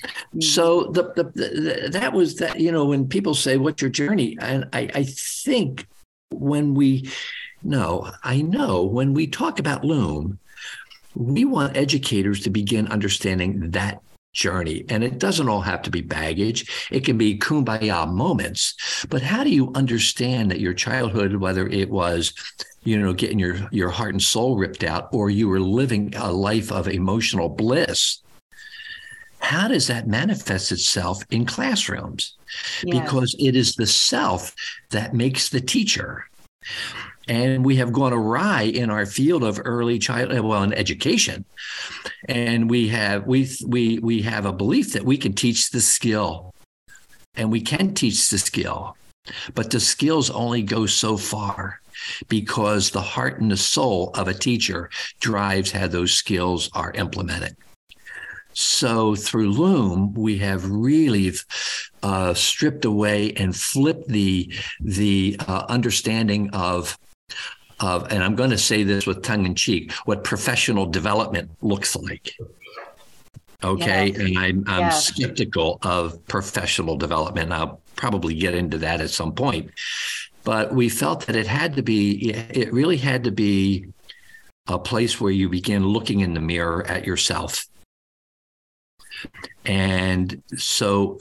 Mm-hmm. 0.00 0.40
So 0.40 0.84
the, 0.84 1.12
the, 1.14 1.24
the, 1.24 1.88
that 1.90 2.12
was 2.12 2.36
that 2.36 2.58
you 2.58 2.72
know 2.72 2.86
when 2.86 3.06
people 3.06 3.34
say 3.34 3.58
what's 3.58 3.82
your 3.82 3.90
journey 3.90 4.36
and 4.40 4.66
I, 4.72 4.90
I 4.94 5.02
think 5.04 5.86
when 6.30 6.74
we 6.74 7.10
no 7.62 8.10
I 8.24 8.40
know 8.40 8.84
when 8.84 9.12
we 9.12 9.26
talk 9.26 9.58
about 9.58 9.84
Lume 9.84 10.38
we 11.14 11.44
want 11.44 11.76
educators 11.76 12.40
to 12.44 12.50
begin 12.50 12.86
understanding 12.88 13.70
that 13.72 14.00
journey 14.32 14.84
and 14.88 15.02
it 15.02 15.18
doesn't 15.18 15.48
all 15.48 15.60
have 15.60 15.82
to 15.82 15.90
be 15.90 16.00
baggage 16.00 16.88
it 16.90 17.04
can 17.04 17.18
be 17.18 17.36
kumbaya 17.36 18.08
moments 18.08 19.04
but 19.08 19.22
how 19.22 19.42
do 19.42 19.50
you 19.50 19.72
understand 19.74 20.50
that 20.50 20.60
your 20.60 20.74
childhood 20.74 21.34
whether 21.36 21.66
it 21.66 21.90
was 21.90 22.32
you 22.84 22.96
know 22.96 23.12
getting 23.12 23.40
your 23.40 23.56
your 23.72 23.88
heart 23.88 24.12
and 24.12 24.22
soul 24.22 24.56
ripped 24.56 24.84
out 24.84 25.08
or 25.12 25.30
you 25.30 25.48
were 25.48 25.60
living 25.60 26.14
a 26.16 26.30
life 26.30 26.70
of 26.70 26.86
emotional 26.86 27.48
bliss 27.48 28.22
how 29.40 29.68
does 29.68 29.86
that 29.88 30.06
manifest 30.06 30.70
itself 30.70 31.24
in 31.30 31.44
classrooms? 31.46 32.36
Yes. 32.84 33.00
Because 33.00 33.34
it 33.38 33.56
is 33.56 33.74
the 33.74 33.86
self 33.86 34.54
that 34.90 35.14
makes 35.14 35.48
the 35.48 35.60
teacher. 35.60 36.26
And 37.28 37.64
we 37.64 37.76
have 37.76 37.92
gone 37.92 38.12
awry 38.12 38.62
in 38.62 38.90
our 38.90 39.06
field 39.06 39.44
of 39.44 39.60
early 39.64 39.98
child, 39.98 40.30
well, 40.40 40.62
in 40.62 40.72
education, 40.72 41.44
and 42.28 42.68
we 42.68 42.88
have 42.88 43.26
we 43.26 43.48
we 43.66 43.98
we 43.98 44.22
have 44.22 44.46
a 44.46 44.52
belief 44.52 44.94
that 44.94 45.04
we 45.04 45.16
can 45.16 45.34
teach 45.34 45.70
the 45.70 45.80
skill, 45.80 46.52
and 47.36 47.52
we 47.52 47.60
can 47.60 47.94
teach 47.94 48.30
the 48.30 48.38
skill, 48.38 48.96
but 49.54 49.70
the 49.70 49.80
skills 49.80 50.30
only 50.30 50.62
go 50.62 50.86
so 50.86 51.16
far 51.16 51.80
because 52.28 52.90
the 52.90 53.00
heart 53.00 53.40
and 53.40 53.50
the 53.50 53.56
soul 53.56 54.10
of 54.14 54.26
a 54.26 54.34
teacher 54.34 54.90
drives 55.20 55.70
how 55.70 55.86
those 55.86 56.12
skills 56.12 56.70
are 56.72 56.92
implemented. 56.92 57.56
So 58.52 59.14
through 59.14 59.52
Lume, 59.52 60.12
we 60.14 60.38
have 60.38 60.68
really 60.68 61.32
uh, 62.02 62.34
stripped 62.34 62.84
away 62.84 63.32
and 63.34 63.54
flipped 63.54 64.08
the 64.08 64.52
the 64.80 65.36
uh, 65.46 65.66
understanding 65.68 66.50
of 66.50 66.98
of, 67.80 68.10
and 68.12 68.22
I'm 68.22 68.36
going 68.36 68.50
to 68.50 68.58
say 68.58 68.82
this 68.82 69.06
with 69.06 69.22
tongue 69.22 69.46
in 69.46 69.54
cheek, 69.54 69.92
what 70.04 70.24
professional 70.24 70.86
development 70.86 71.50
looks 71.62 71.96
like. 71.96 72.34
Okay, 73.62 74.08
yes. 74.08 74.18
and 74.18 74.38
I'm 74.38 74.64
I'm 74.66 74.80
yes. 74.80 75.06
skeptical 75.06 75.78
of 75.82 76.26
professional 76.26 76.96
development. 76.96 77.52
I'll 77.52 77.80
probably 77.96 78.34
get 78.34 78.54
into 78.54 78.78
that 78.78 79.02
at 79.02 79.10
some 79.10 79.34
point, 79.34 79.70
but 80.44 80.74
we 80.74 80.88
felt 80.88 81.26
that 81.26 81.36
it 81.36 81.46
had 81.46 81.76
to 81.76 81.82
be. 81.82 82.30
It 82.30 82.72
really 82.72 82.96
had 82.96 83.24
to 83.24 83.30
be 83.30 83.86
a 84.66 84.78
place 84.78 85.20
where 85.20 85.32
you 85.32 85.50
begin 85.50 85.86
looking 85.86 86.20
in 86.20 86.32
the 86.32 86.40
mirror 86.40 86.86
at 86.86 87.04
yourself 87.04 87.66
and 89.64 90.42
so, 90.56 91.18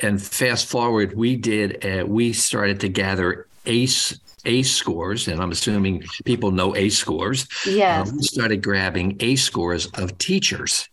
and 0.00 0.20
fast 0.20 0.66
forward, 0.66 1.16
we 1.16 1.36
did, 1.36 1.84
uh, 1.84 2.06
we 2.06 2.32
started 2.32 2.80
to 2.80 2.88
gather 2.88 3.46
ACE 3.66 4.18
ACE 4.44 4.70
scores, 4.70 5.28
and 5.28 5.40
I'm 5.40 5.52
assuming 5.52 6.04
people 6.24 6.50
know 6.50 6.76
ACE 6.76 6.96
scores. 6.96 7.46
Yes. 7.66 8.08
Uh, 8.08 8.14
we 8.16 8.22
started 8.22 8.62
grabbing 8.62 9.16
ACE 9.20 9.42
scores 9.42 9.86
of 9.94 10.16
teachers 10.18 10.88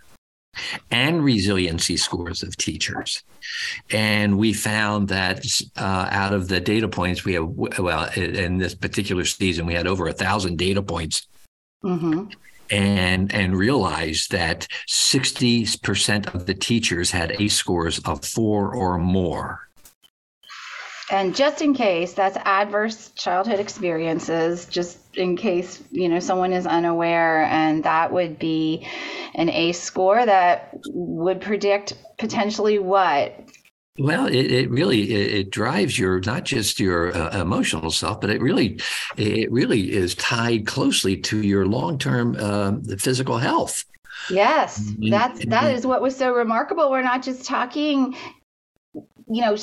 and 0.91 1.23
resiliency 1.23 1.97
scores 1.97 2.41
of 2.41 2.55
teachers. 2.55 3.23
And 3.91 4.37
we 4.37 4.53
found 4.53 5.09
that 5.09 5.45
uh, 5.77 6.07
out 6.09 6.33
of 6.33 6.47
the 6.47 6.59
data 6.59 6.87
points, 6.87 7.25
we 7.25 7.33
have, 7.33 7.47
well, 7.47 8.09
in 8.15 8.57
this 8.57 8.73
particular 8.73 9.25
season, 9.25 9.65
we 9.65 9.73
had 9.73 9.87
over 9.87 10.07
a 10.07 10.13
thousand 10.13 10.57
data 10.57 10.81
points. 10.81 11.27
Mm-hmm 11.83 12.29
and 12.71 13.33
and 13.33 13.55
realized 13.55 14.31
that 14.31 14.67
60% 14.87 16.33
of 16.33 16.45
the 16.45 16.53
teachers 16.53 17.11
had 17.11 17.39
ACE 17.39 17.55
scores 17.55 17.99
of 17.99 18.25
four 18.25 18.73
or 18.73 18.97
more. 18.97 19.64
And 21.11 21.35
just 21.35 21.61
in 21.61 21.73
case, 21.73 22.13
that's 22.13 22.37
adverse 22.45 23.11
childhood 23.11 23.59
experiences, 23.59 24.65
just 24.65 24.97
in 25.15 25.37
case, 25.37 25.83
you 25.91 26.09
know, 26.09 26.19
someone 26.19 26.51
is 26.51 26.65
unaware, 26.65 27.43
and 27.43 27.83
that 27.83 28.11
would 28.11 28.39
be 28.39 28.87
an 29.35 29.49
ACE 29.49 29.79
score 29.79 30.25
that 30.25 30.79
would 30.87 31.41
predict 31.41 31.93
potentially 32.17 32.79
what? 32.79 33.39
Well, 33.97 34.25
it, 34.25 34.51
it 34.51 34.69
really 34.69 35.11
it, 35.13 35.33
it, 35.33 35.51
drives 35.51 35.97
your 35.97 36.19
not 36.21 36.43
just 36.43 36.81
your 36.81 37.15
uh, 37.15 37.39
emotional 37.39 37.91
self, 37.91 38.19
but 38.19 38.29
it 38.29 38.41
really 38.41 38.81
it 39.15 39.49
really 39.51 39.93
is 39.93 40.15
tied 40.15 40.67
closely 40.67 41.15
to 41.17 41.41
your 41.41 41.65
long 41.65 41.97
term 41.97 42.35
uh, 42.37 42.73
physical 42.97 43.37
health. 43.37 43.85
Yes, 44.29 44.79
mm-hmm. 44.81 45.11
that's 45.11 45.45
that 45.45 45.73
is 45.73 45.87
what 45.87 46.01
was 46.01 46.15
so 46.15 46.33
remarkable. 46.33 46.91
We're 46.91 47.03
not 47.03 47.23
just 47.23 47.45
talking, 47.45 48.17
you 48.93 49.41
know, 49.41 49.55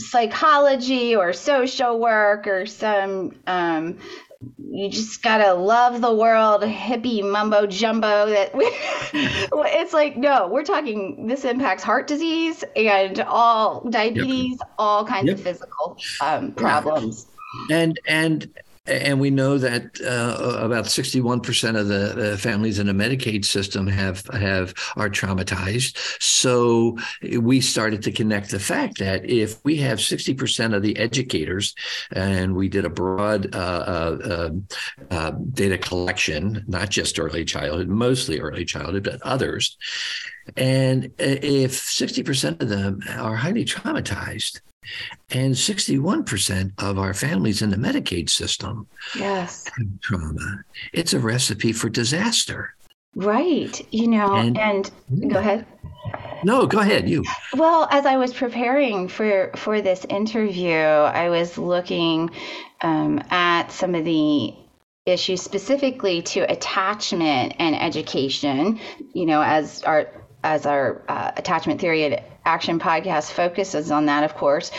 psychology 0.00 1.16
or 1.16 1.32
social 1.32 1.98
work 1.98 2.46
or 2.46 2.66
some 2.66 3.34
um, 3.46 3.98
you 4.58 4.90
just 4.90 5.22
gotta 5.22 5.54
love 5.54 6.00
the 6.00 6.14
world 6.14 6.62
hippie 6.62 7.22
mumbo 7.28 7.66
jumbo 7.66 8.26
that 8.28 8.54
we, 8.54 8.64
it's 9.14 9.94
like 9.94 10.16
no 10.16 10.48
we're 10.48 10.64
talking 10.64 11.26
this 11.26 11.44
impacts 11.44 11.82
heart 11.82 12.06
disease 12.06 12.62
and 12.74 13.20
all 13.20 13.88
diabetes 13.88 14.58
yep. 14.60 14.72
all 14.78 15.04
kinds 15.04 15.28
yep. 15.28 15.36
of 15.36 15.42
physical 15.42 15.96
um, 16.20 16.52
problems 16.52 17.26
and 17.70 17.98
and 18.06 18.50
and 18.86 19.20
we 19.20 19.30
know 19.30 19.58
that 19.58 20.00
uh, 20.00 20.58
about 20.58 20.84
61% 20.84 21.78
of 21.78 21.88
the 21.88 22.32
uh, 22.32 22.36
families 22.36 22.78
in 22.78 22.86
the 22.86 22.92
Medicaid 22.92 23.44
system 23.44 23.86
have 23.86 24.26
have 24.28 24.74
are 24.96 25.08
traumatized. 25.08 25.96
So 26.20 26.96
we 27.40 27.60
started 27.60 28.02
to 28.02 28.12
connect 28.12 28.50
the 28.50 28.60
fact 28.60 28.98
that 28.98 29.28
if 29.28 29.62
we 29.64 29.76
have 29.76 29.98
60% 29.98 30.74
of 30.74 30.82
the 30.82 30.96
educators, 30.96 31.74
and 32.12 32.54
we 32.54 32.68
did 32.68 32.84
a 32.84 32.90
broad 32.90 33.54
uh, 33.54 33.58
uh, 33.58 34.18
uh, 34.24 34.50
uh 35.10 35.30
data 35.52 35.78
collection, 35.78 36.64
not 36.66 36.90
just 36.90 37.18
early 37.18 37.44
childhood, 37.44 37.88
mostly 37.88 38.40
early 38.40 38.64
childhood, 38.64 39.04
but 39.04 39.22
others, 39.22 39.76
and 40.56 41.12
if 41.18 41.72
60% 41.72 42.62
of 42.62 42.68
them 42.68 43.00
are 43.18 43.34
highly 43.34 43.64
traumatized, 43.64 44.60
and 45.30 45.54
61% 45.54 46.72
of 46.78 46.98
our 46.98 47.14
families 47.14 47.62
in 47.62 47.70
the 47.70 47.76
Medicaid 47.76 48.30
system 48.30 48.86
yes. 49.16 49.66
have 49.76 50.00
trauma. 50.00 50.64
It's 50.92 51.12
a 51.14 51.20
recipe 51.20 51.72
for 51.72 51.88
disaster. 51.88 52.74
Right. 53.14 53.86
You 53.92 54.08
know, 54.08 54.34
and, 54.34 54.58
and 54.58 54.90
go 55.30 55.38
ahead. 55.38 55.66
No, 56.44 56.66
go 56.66 56.80
ahead. 56.80 57.08
You. 57.08 57.24
Well, 57.54 57.88
as 57.90 58.06
I 58.06 58.18
was 58.18 58.32
preparing 58.32 59.08
for 59.08 59.50
for 59.56 59.80
this 59.80 60.04
interview, 60.04 60.76
I 60.76 61.30
was 61.30 61.56
looking 61.56 62.30
um, 62.82 63.22
at 63.30 63.72
some 63.72 63.94
of 63.94 64.04
the 64.04 64.54
issues 65.06 65.40
specifically 65.40 66.22
to 66.22 66.40
attachment 66.40 67.54
and 67.58 67.74
education. 67.74 68.78
You 69.14 69.26
know, 69.26 69.40
as 69.42 69.82
our 69.82 70.08
as 70.44 70.66
our 70.66 71.02
uh, 71.08 71.32
attachment 71.36 71.80
theory 71.80 72.18
Action 72.46 72.78
podcast 72.78 73.32
focuses 73.32 73.90
on 73.90 74.06
that, 74.06 74.24
of 74.24 74.34
course. 74.34 74.70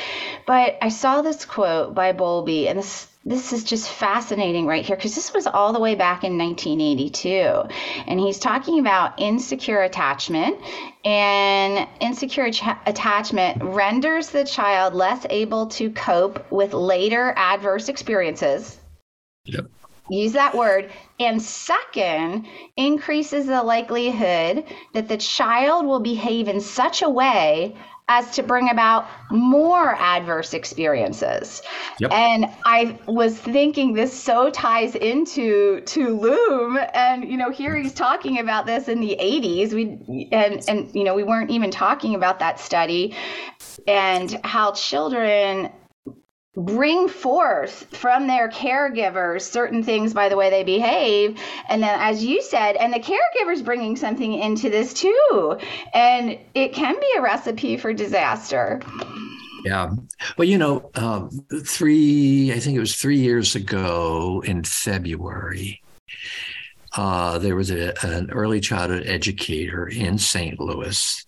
But 0.46 0.78
I 0.82 0.90
saw 0.90 1.22
this 1.22 1.46
quote 1.46 1.94
by 1.94 2.14
Bowlby, 2.14 2.68
and 2.68 2.80
this 2.80 3.08
this 3.26 3.52
is 3.52 3.66
just 3.66 3.90
fascinating 3.90 4.66
right 4.66 4.86
here 4.86 4.96
because 4.96 5.14
this 5.14 5.34
was 5.34 5.48
all 5.48 5.74
the 5.74 5.82
way 5.82 5.96
back 5.96 6.24
in 6.24 6.38
1982 6.38 7.64
and 8.08 8.22
he's 8.22 8.40
talking 8.40 8.80
about 8.80 9.20
insecure 9.20 9.82
attachment 9.82 10.58
and 11.04 11.90
insecure 12.00 12.50
ch- 12.50 12.64
attachment 12.86 13.62
renders 13.62 14.30
the 14.30 14.46
child 14.46 14.94
less 14.94 15.26
able 15.30 15.68
to 15.68 15.90
cope 15.90 16.50
with 16.50 16.74
later 16.74 17.34
adverse 17.36 17.90
experiences. 17.90 18.80
Yep 19.44 19.66
use 20.10 20.34
that 20.34 20.56
word. 20.56 20.92
And 21.20 21.42
second, 21.42 22.48
increases 22.76 23.48
the 23.48 23.64
likelihood 23.64 24.66
that 24.94 25.08
the 25.08 25.18
child 25.18 25.86
will 25.86 26.00
behave 26.00 26.48
in 26.48 26.62
such 26.62 27.02
a 27.02 27.10
way 27.10 27.76
as 28.10 28.32
to 28.32 28.44
bring 28.44 28.70
about 28.70 29.06
more 29.30 29.96
adverse 29.96 30.54
experiences. 30.54 31.62
Yep. 32.00 32.12
And 32.14 32.46
I 32.64 32.98
was 33.06 33.38
thinking 33.38 33.94
this 33.94 34.14
so 34.14 34.50
ties 34.50 34.96
into 34.96 35.82
to 35.82 36.18
Lume 36.18 36.80
and 36.94 37.30
you 37.30 37.36
know 37.36 37.50
here 37.50 37.76
he's 37.76 37.94
talking 37.94 38.40
about 38.40 38.66
this 38.66 38.88
in 38.88 39.02
the 39.02 39.18
80s 39.20 39.74
we 39.74 40.30
and 40.32 40.64
and 40.70 40.96
you 40.96 41.04
know 41.04 41.16
we 41.16 41.24
weren't 41.24 41.52
even 41.52 41.70
talking 41.70 42.16
about 42.16 42.40
that 42.40 42.62
study 42.62 43.14
and 43.88 44.40
how 44.46 44.72
children 44.72 45.70
bring 46.58 47.08
forth 47.08 47.86
from 47.96 48.26
their 48.26 48.50
caregivers 48.50 49.42
certain 49.42 49.84
things 49.84 50.14
by 50.14 50.28
the 50.28 50.36
way 50.36 50.50
they 50.50 50.64
behave. 50.64 51.40
And 51.70 51.84
then 51.84 52.00
as 52.00 52.24
you 52.24 52.42
said 52.42 52.76
and 52.78 52.92
the 52.92 53.00
caregivers 53.00 53.64
bringing 53.64 53.96
something 53.96 54.34
into 54.34 54.70
this 54.70 54.94
too. 54.94 55.58
And 55.94 56.38
it 56.56 56.74
can 56.74 57.00
be 57.00 57.14
a 57.18 57.22
recipe 57.22 57.78
for 57.78 57.94
disaster. 57.94 58.82
Yeah. 59.64 59.92
Well 60.38 60.48
you 60.48 60.58
know 60.58 60.90
um, 60.96 61.30
three 61.64 62.52
i 62.54 62.60
think 62.60 62.76
it 62.76 62.80
was 62.80 62.96
three 62.96 63.18
years 63.18 63.56
ago 63.56 64.42
in 64.46 64.64
february 64.64 65.82
uh, 66.96 67.38
there 67.38 67.56
was 67.56 67.70
a, 67.70 67.94
an 68.06 68.32
early 68.32 68.60
childhood 68.60 69.04
educator 69.06 69.88
in 69.88 70.18
st 70.18 70.60
louis. 70.60 71.26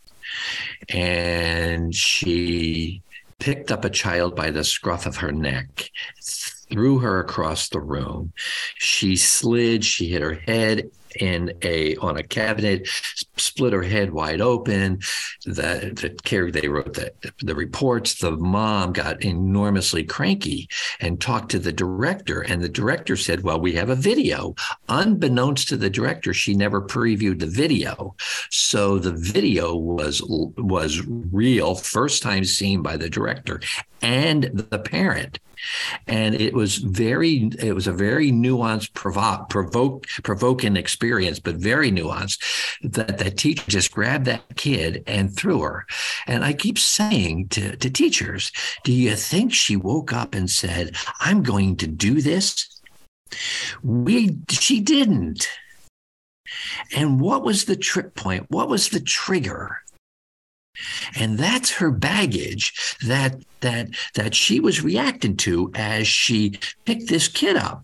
And 0.89 1.93
she 1.93 3.01
picked 3.39 3.72
up 3.72 3.86
a 3.86 3.89
child 3.89 4.36
by 4.36 4.51
the 4.51 4.63
scruff 4.63 5.05
of 5.05 5.17
her 5.17 5.31
neck, 5.31 5.89
threw 6.22 7.00
her 7.00 7.19
across 7.19 7.69
the 7.69 7.79
room. 7.79 8.34
She 8.75 9.15
slid, 9.15 9.84
she 9.84 10.10
hit 10.10 10.22
her 10.22 10.36
head 10.36 10.91
in 11.19 11.53
a 11.63 11.96
on 11.98 12.17
a 12.17 12.24
cabinet, 12.24 12.88
split 13.39 13.74
her 13.74 13.84
head 13.84 14.12
wide 14.12 14.41
open. 14.41 15.00
The, 15.46 15.91
the 15.93 16.17
Carrie, 16.24 16.51
they 16.51 16.67
wrote 16.67 16.93
the, 16.93 17.13
the 17.41 17.55
reports. 17.55 18.15
The 18.15 18.31
mom 18.31 18.93
got 18.93 19.24
enormously 19.24 20.03
cranky 20.03 20.69
and 21.00 21.19
talked 21.19 21.51
to 21.51 21.60
the 21.60 21.74
director. 21.74 22.41
And 22.41 22.62
the 22.62 22.69
director 22.69 23.15
said, 23.15 23.43
Well, 23.43 23.60
we 23.60 23.74
have 23.74 23.89
a 23.89 23.96
video. 23.96 24.55
Unbeknownst 24.88 25.69
to 25.69 25.77
the 25.77 25.89
director, 25.89 26.34
she 26.34 26.53
never 26.53 26.81
previewed 26.81 27.39
the 27.39 27.48
video. 27.48 28.15
So 28.50 29.00
the 29.00 29.13
video 29.13 29.75
was 29.75 30.22
was 30.58 31.01
real, 31.08 31.75
first 31.75 32.22
time 32.22 32.43
seen 32.46 32.81
by 32.81 32.98
the 32.98 33.10
director 33.10 33.62
and 34.01 34.43
the 34.53 34.79
parent 34.79 35.39
and 36.08 36.36
it 36.36 36.53
was 36.53 36.77
very 36.77 37.50
it 37.60 37.74
was 37.74 37.88
a 37.88 37.91
very 37.91 38.31
nuanced 38.31 38.93
provoke 38.93 39.50
provoke 39.50 40.08
provoking 40.24 40.77
experience 40.77 41.39
but 41.39 41.55
very 41.55 41.91
nuanced 41.91 42.39
that 42.81 43.28
that 43.29 43.38
teacher 43.38 43.63
just 43.67 43.91
grabbed 43.91 44.25
that 44.25 44.43
kid 44.55 45.03
and 45.07 45.36
threw 45.36 45.62
her. 45.62 45.86
And 46.27 46.43
i 46.43 46.53
keep 46.53 46.77
saying 46.79 47.50
to, 47.50 47.75
to 47.75 47.89
teachers 47.89 48.51
do 48.83 48.91
you 48.91 49.15
think 49.15 49.53
she 49.53 49.75
woke 49.75 50.13
up 50.13 50.33
and 50.33 50.50
said 50.50 50.95
i'm 51.19 51.43
going 51.43 51.75
to 51.77 51.88
do 51.88 52.21
this 52.21 52.79
we 53.83 54.38
she 54.50 54.79
didn't. 54.79 55.48
And 56.95 57.21
what 57.21 57.43
was 57.43 57.65
the 57.65 57.75
trip 57.75 58.15
point? 58.15 58.45
What 58.50 58.69
was 58.69 58.89
the 58.89 59.00
trigger? 59.00 59.79
And 61.15 61.38
that's 61.38 61.71
her 61.74 61.91
baggage 61.91 62.98
that 63.05 63.36
that 63.62 63.89
that 64.15 64.33
she 64.33 64.59
was 64.59 64.81
reacting 64.81 65.36
to 65.38 65.71
as 65.75 66.07
she 66.07 66.59
picked 66.86 67.09
this 67.09 67.27
kid 67.27 67.55
up 67.57 67.83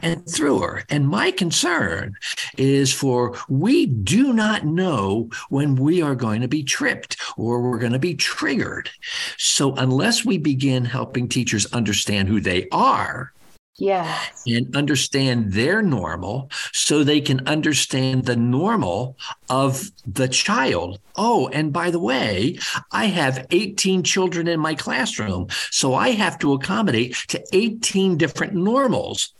and 0.00 0.28
threw 0.28 0.60
her. 0.60 0.84
And 0.88 1.08
my 1.08 1.30
concern 1.30 2.16
is 2.56 2.92
for 2.92 3.36
we 3.48 3.86
do 3.86 4.32
not 4.32 4.64
know 4.64 5.30
when 5.48 5.76
we 5.76 6.02
are 6.02 6.14
going 6.14 6.40
to 6.42 6.48
be 6.48 6.62
tripped 6.62 7.16
or 7.36 7.62
we're 7.62 7.78
going 7.78 7.92
to 7.92 7.98
be 7.98 8.14
triggered. 8.14 8.90
So 9.36 9.74
unless 9.74 10.24
we 10.24 10.38
begin 10.38 10.84
helping 10.84 11.28
teachers 11.28 11.66
understand 11.72 12.28
who 12.28 12.40
they 12.40 12.68
are, 12.70 13.32
yeah. 13.78 14.18
And 14.44 14.74
understand 14.74 15.52
their 15.52 15.82
normal 15.82 16.50
so 16.72 17.04
they 17.04 17.20
can 17.20 17.46
understand 17.46 18.24
the 18.24 18.34
normal 18.34 19.16
of 19.48 19.92
the 20.04 20.26
child. 20.26 20.98
Oh, 21.16 21.48
and 21.52 21.72
by 21.72 21.92
the 21.92 22.00
way, 22.00 22.58
I 22.90 23.06
have 23.06 23.46
18 23.52 24.02
children 24.02 24.48
in 24.48 24.58
my 24.58 24.74
classroom. 24.74 25.46
So 25.70 25.94
I 25.94 26.10
have 26.10 26.40
to 26.40 26.54
accommodate 26.54 27.14
to 27.28 27.42
18 27.52 28.16
different 28.16 28.54
normals. 28.54 29.32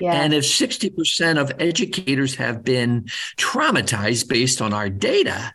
Yeah. 0.00 0.12
And 0.12 0.32
if 0.32 0.44
60% 0.44 1.38
of 1.40 1.52
educators 1.58 2.36
have 2.36 2.64
been 2.64 3.04
traumatized 3.36 4.28
based 4.28 4.62
on 4.62 4.72
our 4.72 4.88
data, 4.88 5.52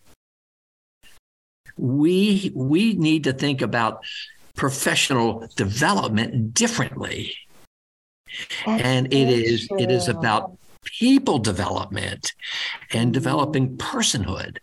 we 1.77 2.51
we 2.53 2.94
need 2.94 3.24
to 3.24 3.34
think 3.34 3.62
about 3.62 4.03
professional 4.56 5.48
development 5.56 6.53
differently. 6.53 7.36
That's 8.65 8.84
and 8.84 9.13
it 9.13 9.30
is 9.30 9.68
true. 9.68 9.80
it 9.80 9.91
is 9.91 10.08
about 10.08 10.58
people 10.84 11.39
development 11.39 12.34
and 12.94 13.13
developing 13.13 13.77
personhood. 13.77 14.58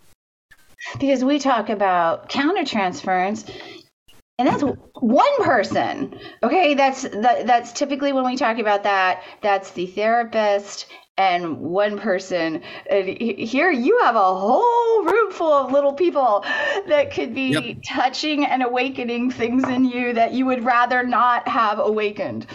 Because 0.98 1.24
we 1.24 1.38
talk 1.38 1.68
about 1.68 2.28
countertransference 2.30 3.50
and 4.38 4.46
that's 4.46 4.62
one 4.94 5.42
person 5.42 6.18
okay 6.42 6.74
that's 6.74 7.02
that, 7.02 7.46
that's 7.46 7.72
typically 7.72 8.12
when 8.12 8.24
we 8.24 8.36
talk 8.36 8.58
about 8.58 8.82
that 8.84 9.22
that's 9.42 9.70
the 9.72 9.86
therapist 9.86 10.86
and 11.18 11.58
one 11.58 11.98
person. 11.98 12.62
And 12.88 13.08
here 13.18 13.70
you 13.70 13.98
have 14.02 14.14
a 14.14 14.34
whole 14.34 15.04
room 15.04 15.32
full 15.32 15.52
of 15.52 15.72
little 15.72 15.92
people 15.92 16.44
that 16.86 17.12
could 17.12 17.34
be 17.34 17.48
yep. 17.48 17.76
touching 17.84 18.46
and 18.46 18.62
awakening 18.62 19.32
things 19.32 19.64
in 19.64 19.84
you 19.84 20.12
that 20.14 20.32
you 20.32 20.46
would 20.46 20.64
rather 20.64 21.02
not 21.02 21.46
have 21.48 21.80
awakened. 21.80 22.46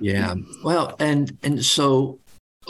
yeah. 0.00 0.34
Well, 0.62 0.94
and 1.00 1.36
and 1.42 1.64
so 1.64 2.18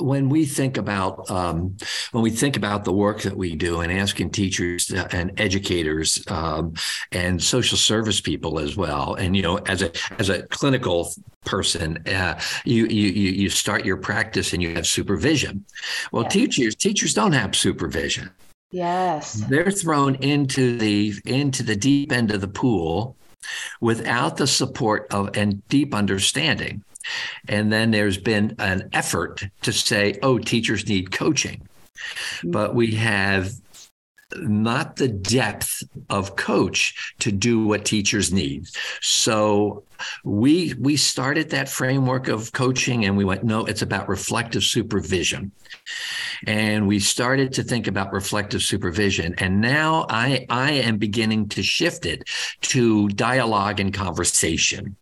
when 0.01 0.29
we 0.29 0.45
think 0.45 0.77
about 0.77 1.31
um, 1.31 1.77
when 2.13 2.23
we 2.23 2.31
think 2.31 2.57
about 2.57 2.85
the 2.85 2.93
work 2.93 3.23
that 3.23 3.37
we 3.37 3.55
do 3.55 3.81
and 3.81 3.93
asking 3.93 4.31
teachers 4.31 4.91
and 4.91 5.39
educators 5.41 6.25
um, 6.29 6.75
and 7.13 7.43
social 7.43 7.79
service 7.79 8.21
people 8.21 8.59
as 8.59 8.77
well, 8.77 9.15
and 9.15 9.37
you 9.37 9.43
know, 9.43 9.57
as 9.59 9.83
a 9.83 9.93
as 10.19 10.29
a 10.29 10.43
clinical 10.45 11.13
person, 11.45 11.99
uh, 12.09 12.41
you 12.65 12.87
you 12.87 13.09
you 13.11 13.51
start 13.51 13.85
your 13.85 13.97
practice 13.97 14.53
and 14.53 14.63
you 14.63 14.75
have 14.75 14.87
supervision. 14.87 15.65
Well, 16.13 16.25
teachers 16.25 16.75
teachers 16.75 17.15
don't 17.15 17.33
have 17.33 17.55
supervision. 17.55 18.31
Yes, 18.71 19.35
they're 19.49 19.71
thrown 19.71 20.15
into 20.17 20.79
the 20.79 21.15
into 21.25 21.63
the 21.63 21.77
deep 21.77 22.13
end 22.13 22.31
of 22.31 22.41
the 22.41 22.49
pool 22.49 23.17
without 23.81 24.37
the 24.37 24.47
support 24.47 25.07
of 25.11 25.37
and 25.37 25.67
deep 25.69 25.95
understanding 25.95 26.85
and 27.49 27.73
then 27.73 27.91
there's 27.91 28.19
been 28.19 28.55
an 28.59 28.89
effort 28.93 29.45
to 29.63 29.73
say, 29.73 30.19
oh, 30.23 30.39
teachers 30.39 30.89
need 30.89 31.11
coaching. 31.11 31.61
Mm-hmm. 31.61 32.51
But 32.51 32.75
we 32.75 32.95
have 32.97 33.53
not 34.37 34.97
the 34.97 35.09
depth 35.09 35.83
of 36.09 36.37
coach 36.37 37.15
to 37.19 37.33
do 37.33 37.67
what 37.67 37.85
teachers 37.85 38.33
need. 38.33 38.67
So 39.01 39.85
we 40.25 40.75
we 40.79 40.97
started 40.97 41.51
that 41.51 41.69
framework 41.69 42.29
of 42.29 42.53
coaching 42.53 43.05
and 43.05 43.17
we 43.17 43.25
went 43.25 43.45
no 43.45 43.65
it's 43.65 43.83
about 43.83 44.09
reflective 44.09 44.63
supervision. 44.63 45.53
And 46.47 46.87
we 46.87 47.01
started 47.01 47.53
to 47.55 47.63
think 47.63 47.87
about 47.87 48.13
reflective 48.13 48.63
supervision 48.63 49.35
and 49.39 49.61
now 49.61 50.07
I 50.09 50.47
I 50.49 50.73
am 50.73 50.99
beginning 50.99 51.49
to 51.51 51.63
shift 51.63 52.07
it 52.07 52.29
to 52.63 53.09
dialogue 53.09 53.81
and 53.81 53.93
conversation 53.93 54.97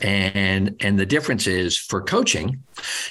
and 0.00 0.76
and 0.80 0.98
the 0.98 1.06
difference 1.06 1.46
is 1.46 1.76
for 1.76 2.02
coaching 2.02 2.62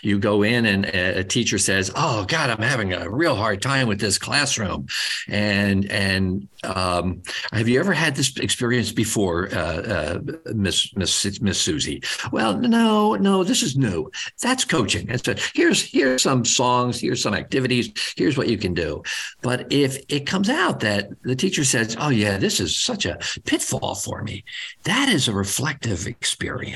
you 0.02 0.20
go 0.20 0.44
in 0.44 0.65
and 0.65 0.86
a 0.86 1.24
teacher 1.24 1.58
says 1.58 1.91
oh 1.96 2.26
god 2.26 2.50
i'm 2.50 2.62
having 2.62 2.94
a 2.94 3.10
real 3.10 3.36
hard 3.36 3.62
time 3.62 3.88
with 3.88 4.00
this 4.00 4.17
classroom. 4.17 4.88
And 5.28 5.89
and 5.91 6.48
um, 6.63 7.22
have 7.52 7.67
you 7.67 7.80
ever 7.80 7.94
had 7.94 8.15
this 8.15 8.38
experience 8.38 8.91
before 8.91 9.50
uh, 9.54 9.82
uh, 9.96 10.20
miss 10.54 10.96
miss 10.96 11.41
miss 11.41 11.60
susie? 11.60 12.02
Well 12.32 12.58
no 12.58 13.15
no 13.15 13.44
this 13.44 13.63
is 13.63 13.78
new. 13.78 14.10
That's 14.41 14.65
coaching. 14.65 15.10
And 15.10 15.24
so 15.24 15.36
here's 15.54 15.82
here's 15.82 16.24
some 16.24 16.46
songs 16.46 17.00
here's 17.00 17.22
some 17.22 17.34
activities 17.34 17.91
here's 18.15 18.38
what 18.38 18.48
you 18.48 18.58
can 18.58 18.74
do. 18.74 19.04
But 19.41 19.72
if 19.72 19.98
it 20.10 20.26
comes 20.26 20.50
out 20.50 20.80
that 20.82 21.10
the 21.24 21.36
teacher 21.36 21.63
says 21.63 21.98
oh 22.00 22.10
yeah 22.10 22.38
this 22.38 22.60
is 22.60 22.80
such 22.80 23.06
a 23.06 23.20
pitfall 23.46 23.96
for 23.96 24.24
me 24.24 24.44
that 24.84 25.10
is 25.10 25.28
a 25.28 25.34
reflective 25.34 26.08
experience 26.08 26.71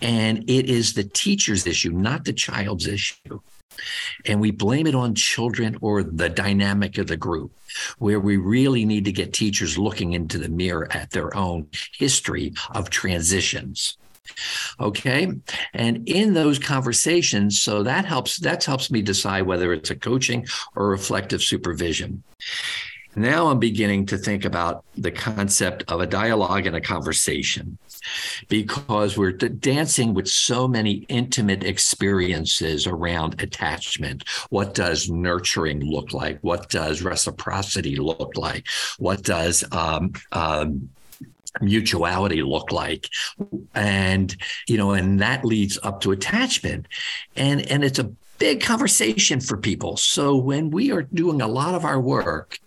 and 0.00 0.38
it 0.48 0.68
is 0.68 0.92
the 0.92 1.04
teacher's 1.04 1.66
issue, 1.66 1.90
not 1.90 2.24
the 2.24 2.32
child's 2.32 2.86
issue. 2.86 3.40
And 4.26 4.40
we 4.40 4.50
blame 4.50 4.86
it 4.86 4.94
on 4.94 5.14
children 5.14 5.76
or 5.80 6.02
the 6.02 6.28
dynamic 6.28 6.98
of 6.98 7.08
the 7.08 7.16
group, 7.16 7.52
where 7.98 8.20
we 8.20 8.36
really 8.36 8.84
need 8.84 9.04
to 9.06 9.12
get 9.12 9.32
teachers 9.32 9.76
looking 9.76 10.12
into 10.12 10.38
the 10.38 10.48
mirror 10.48 10.86
at 10.90 11.10
their 11.10 11.36
own 11.36 11.68
history 11.96 12.52
of 12.72 12.90
transitions. 12.90 13.96
Okay. 14.80 15.30
And 15.74 16.08
in 16.08 16.32
those 16.32 16.58
conversations, 16.58 17.60
so 17.60 17.82
that 17.82 18.04
helps, 18.04 18.38
that 18.38 18.64
helps 18.64 18.90
me 18.90 19.02
decide 19.02 19.42
whether 19.42 19.72
it's 19.72 19.90
a 19.90 19.96
coaching 19.96 20.46
or 20.76 20.88
reflective 20.88 21.42
supervision. 21.42 22.22
Now 23.16 23.48
I'm 23.48 23.58
beginning 23.58 24.06
to 24.06 24.18
think 24.18 24.44
about 24.44 24.84
the 24.96 25.10
concept 25.10 25.84
of 25.88 26.00
a 26.00 26.06
dialogue 26.06 26.66
and 26.66 26.74
a 26.74 26.80
conversation 26.80 27.78
because 28.48 29.16
we're 29.16 29.32
dancing 29.32 30.14
with 30.14 30.28
so 30.28 30.66
many 30.66 31.06
intimate 31.08 31.64
experiences 31.64 32.86
around 32.86 33.40
attachment. 33.42 34.24
What 34.50 34.74
does 34.74 35.08
nurturing 35.08 35.80
look 35.80 36.12
like? 36.12 36.38
What 36.40 36.68
does 36.70 37.02
reciprocity 37.02 37.96
look 37.96 38.36
like? 38.36 38.66
What 38.98 39.22
does 39.22 39.64
um, 39.72 40.12
um, 40.32 40.90
mutuality 41.60 42.42
look 42.42 42.72
like 42.72 43.08
and 43.76 44.36
you 44.66 44.76
know 44.76 44.90
and 44.90 45.20
that 45.20 45.44
leads 45.44 45.78
up 45.84 46.00
to 46.00 46.10
attachment 46.10 46.88
and 47.36 47.64
and 47.70 47.84
it's 47.84 48.00
a 48.00 48.10
big 48.38 48.60
conversation 48.60 49.38
for 49.38 49.56
people 49.56 49.96
so 49.96 50.34
when 50.34 50.68
we 50.68 50.90
are 50.90 51.02
doing 51.02 51.40
a 51.40 51.46
lot 51.46 51.76
of 51.76 51.84
our 51.84 52.00
work 52.00 52.58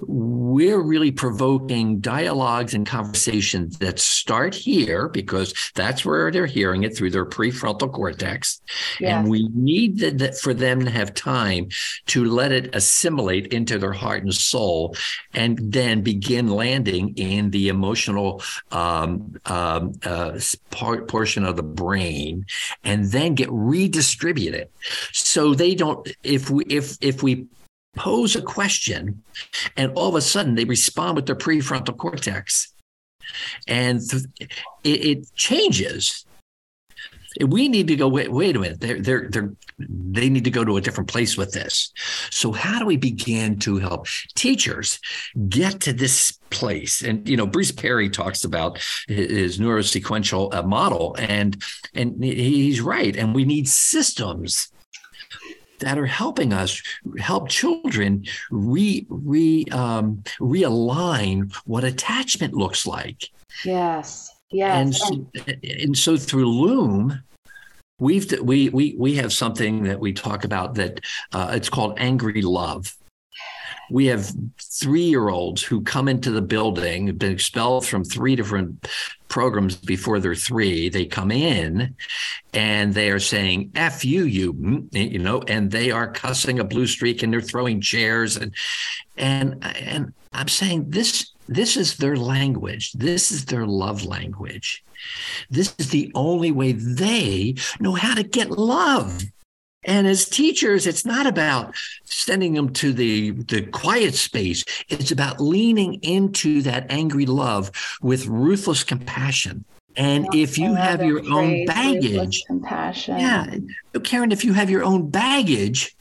we're 0.00 0.80
really 0.80 1.10
provoking 1.10 2.00
dialogues 2.00 2.74
and 2.74 2.86
conversations 2.86 3.78
that 3.78 3.98
start 3.98 4.54
here 4.54 5.08
because 5.08 5.54
that's 5.74 6.04
where 6.04 6.30
they're 6.30 6.46
hearing 6.46 6.84
it 6.84 6.96
through 6.96 7.10
their 7.10 7.26
prefrontal 7.26 7.92
cortex. 7.92 8.60
Yes. 9.00 9.12
And 9.12 9.28
we 9.28 9.48
need 9.48 9.98
the, 9.98 10.32
for 10.32 10.54
them 10.54 10.84
to 10.84 10.90
have 10.90 11.14
time 11.14 11.68
to 12.06 12.24
let 12.24 12.52
it 12.52 12.74
assimilate 12.74 13.52
into 13.52 13.78
their 13.78 13.92
heart 13.92 14.22
and 14.22 14.34
soul 14.34 14.94
and 15.34 15.58
then 15.60 16.02
begin 16.02 16.48
landing 16.48 17.14
in 17.16 17.50
the 17.50 17.68
emotional 17.68 18.42
um, 18.70 19.36
um, 19.46 19.92
uh, 20.04 20.38
part, 20.70 21.08
portion 21.08 21.44
of 21.44 21.56
the 21.56 21.62
brain 21.62 22.46
and 22.84 23.06
then 23.06 23.34
get 23.34 23.48
redistributed. 23.50 24.68
So 25.12 25.54
they 25.54 25.74
don't, 25.74 26.08
if 26.22 26.50
we, 26.50 26.64
if, 26.66 26.96
if 27.00 27.22
we 27.22 27.48
pose 27.96 28.36
a 28.36 28.42
question 28.42 29.22
and 29.76 29.92
all 29.94 30.08
of 30.08 30.14
a 30.14 30.20
sudden 30.20 30.54
they 30.54 30.64
respond 30.64 31.16
with 31.16 31.26
their 31.26 31.36
prefrontal 31.36 31.96
cortex. 31.96 32.72
And 33.66 34.00
th- 34.08 34.24
it, 34.84 35.06
it, 35.06 35.34
changes. 35.34 36.24
We 37.44 37.68
need 37.68 37.88
to 37.88 37.96
go 37.96 38.08
wait, 38.08 38.32
wait 38.32 38.56
a 38.56 38.58
minute. 38.58 38.80
They're, 38.80 39.00
they're, 39.00 39.28
they're, 39.28 39.52
they 39.78 40.28
need 40.28 40.44
to 40.44 40.50
go 40.50 40.64
to 40.64 40.76
a 40.76 40.80
different 40.80 41.10
place 41.10 41.36
with 41.36 41.52
this. 41.52 41.92
So 42.30 42.52
how 42.52 42.78
do 42.78 42.86
we 42.86 42.96
begin 42.96 43.58
to 43.60 43.78
help 43.78 44.06
teachers 44.34 44.98
get 45.48 45.80
to 45.80 45.92
this 45.92 46.38
place? 46.50 47.02
And 47.02 47.28
you 47.28 47.36
know 47.36 47.46
bruce 47.46 47.70
perry 47.70 48.08
talks 48.08 48.44
about 48.44 48.80
his 49.06 49.58
neurosequential 49.58 50.54
uh, 50.54 50.62
model 50.62 51.14
and 51.18 51.62
and 51.94 52.22
he's 52.24 52.80
right. 52.80 53.14
And 53.14 53.34
we 53.34 53.44
need 53.44 53.68
systems 53.68 54.72
that 55.80 55.98
are 55.98 56.06
helping 56.06 56.52
us 56.52 56.82
help 57.18 57.48
children 57.48 58.24
re, 58.50 59.06
re 59.08 59.64
um, 59.72 60.22
realign 60.40 61.54
what 61.66 61.84
attachment 61.84 62.54
looks 62.54 62.86
like. 62.86 63.30
Yes. 63.64 64.30
Yes. 64.50 64.76
And 64.76 64.94
so, 64.94 65.26
and 65.62 65.98
so 65.98 66.16
through 66.16 66.48
Lume, 66.48 67.22
we've 67.98 68.40
we 68.40 68.68
we 68.70 68.94
we 68.98 69.14
have 69.16 69.32
something 69.32 69.84
that 69.84 70.00
we 70.00 70.12
talk 70.12 70.44
about 70.44 70.74
that 70.76 71.00
uh, 71.32 71.50
it's 71.52 71.68
called 71.68 71.94
angry 71.98 72.42
love 72.42 72.96
we 73.90 74.06
have 74.06 74.30
three 74.60 75.02
year 75.02 75.28
olds 75.28 75.62
who 75.62 75.80
come 75.82 76.08
into 76.08 76.30
the 76.30 76.42
building, 76.42 77.14
been 77.16 77.32
expelled 77.32 77.86
from 77.86 78.04
three 78.04 78.36
different 78.36 78.88
programs 79.28 79.76
before 79.76 80.20
they're 80.20 80.34
three. 80.34 80.88
They 80.88 81.06
come 81.06 81.30
in 81.30 81.94
and 82.52 82.94
they 82.94 83.10
are 83.10 83.18
saying, 83.18 83.72
F 83.74 84.04
you, 84.04 84.24
you, 84.24 84.54
mm, 84.54 84.88
you 84.92 85.18
know, 85.18 85.42
and 85.42 85.70
they 85.70 85.90
are 85.90 86.10
cussing 86.10 86.58
a 86.58 86.64
blue 86.64 86.86
streak 86.86 87.22
and 87.22 87.32
they're 87.32 87.40
throwing 87.40 87.80
chairs. 87.80 88.36
And, 88.36 88.54
and, 89.16 89.64
and 89.64 90.12
I'm 90.32 90.48
saying 90.48 90.90
this, 90.90 91.32
this 91.46 91.76
is 91.76 91.96
their 91.96 92.16
language. 92.16 92.92
This 92.92 93.30
is 93.30 93.46
their 93.46 93.66
love 93.66 94.04
language. 94.04 94.84
This 95.50 95.74
is 95.78 95.90
the 95.90 96.10
only 96.14 96.52
way 96.52 96.72
they 96.72 97.54
know 97.80 97.92
how 97.92 98.14
to 98.14 98.22
get 98.22 98.50
love. 98.50 99.22
And 99.84 100.06
as 100.06 100.28
teachers, 100.28 100.86
it's 100.86 101.04
not 101.04 101.26
about 101.26 101.74
sending 102.04 102.54
them 102.54 102.72
to 102.74 102.92
the, 102.92 103.30
the 103.30 103.62
quiet 103.62 104.14
space. 104.14 104.64
It's 104.88 105.12
about 105.12 105.40
leaning 105.40 105.94
into 106.02 106.62
that 106.62 106.86
angry 106.90 107.26
love 107.26 107.70
with 108.02 108.26
ruthless 108.26 108.82
compassion. 108.82 109.64
And 109.96 110.32
if 110.34 110.58
you 110.58 110.74
have 110.74 111.02
your 111.02 111.22
own 111.32 111.64
baggage, 111.64 112.44
compassion. 112.46 113.18
Yeah. 113.18 113.56
Karen, 114.04 114.30
if 114.30 114.44
you 114.44 114.52
have 114.52 114.70
your 114.70 114.84
own 114.84 115.10
baggage 115.10 115.96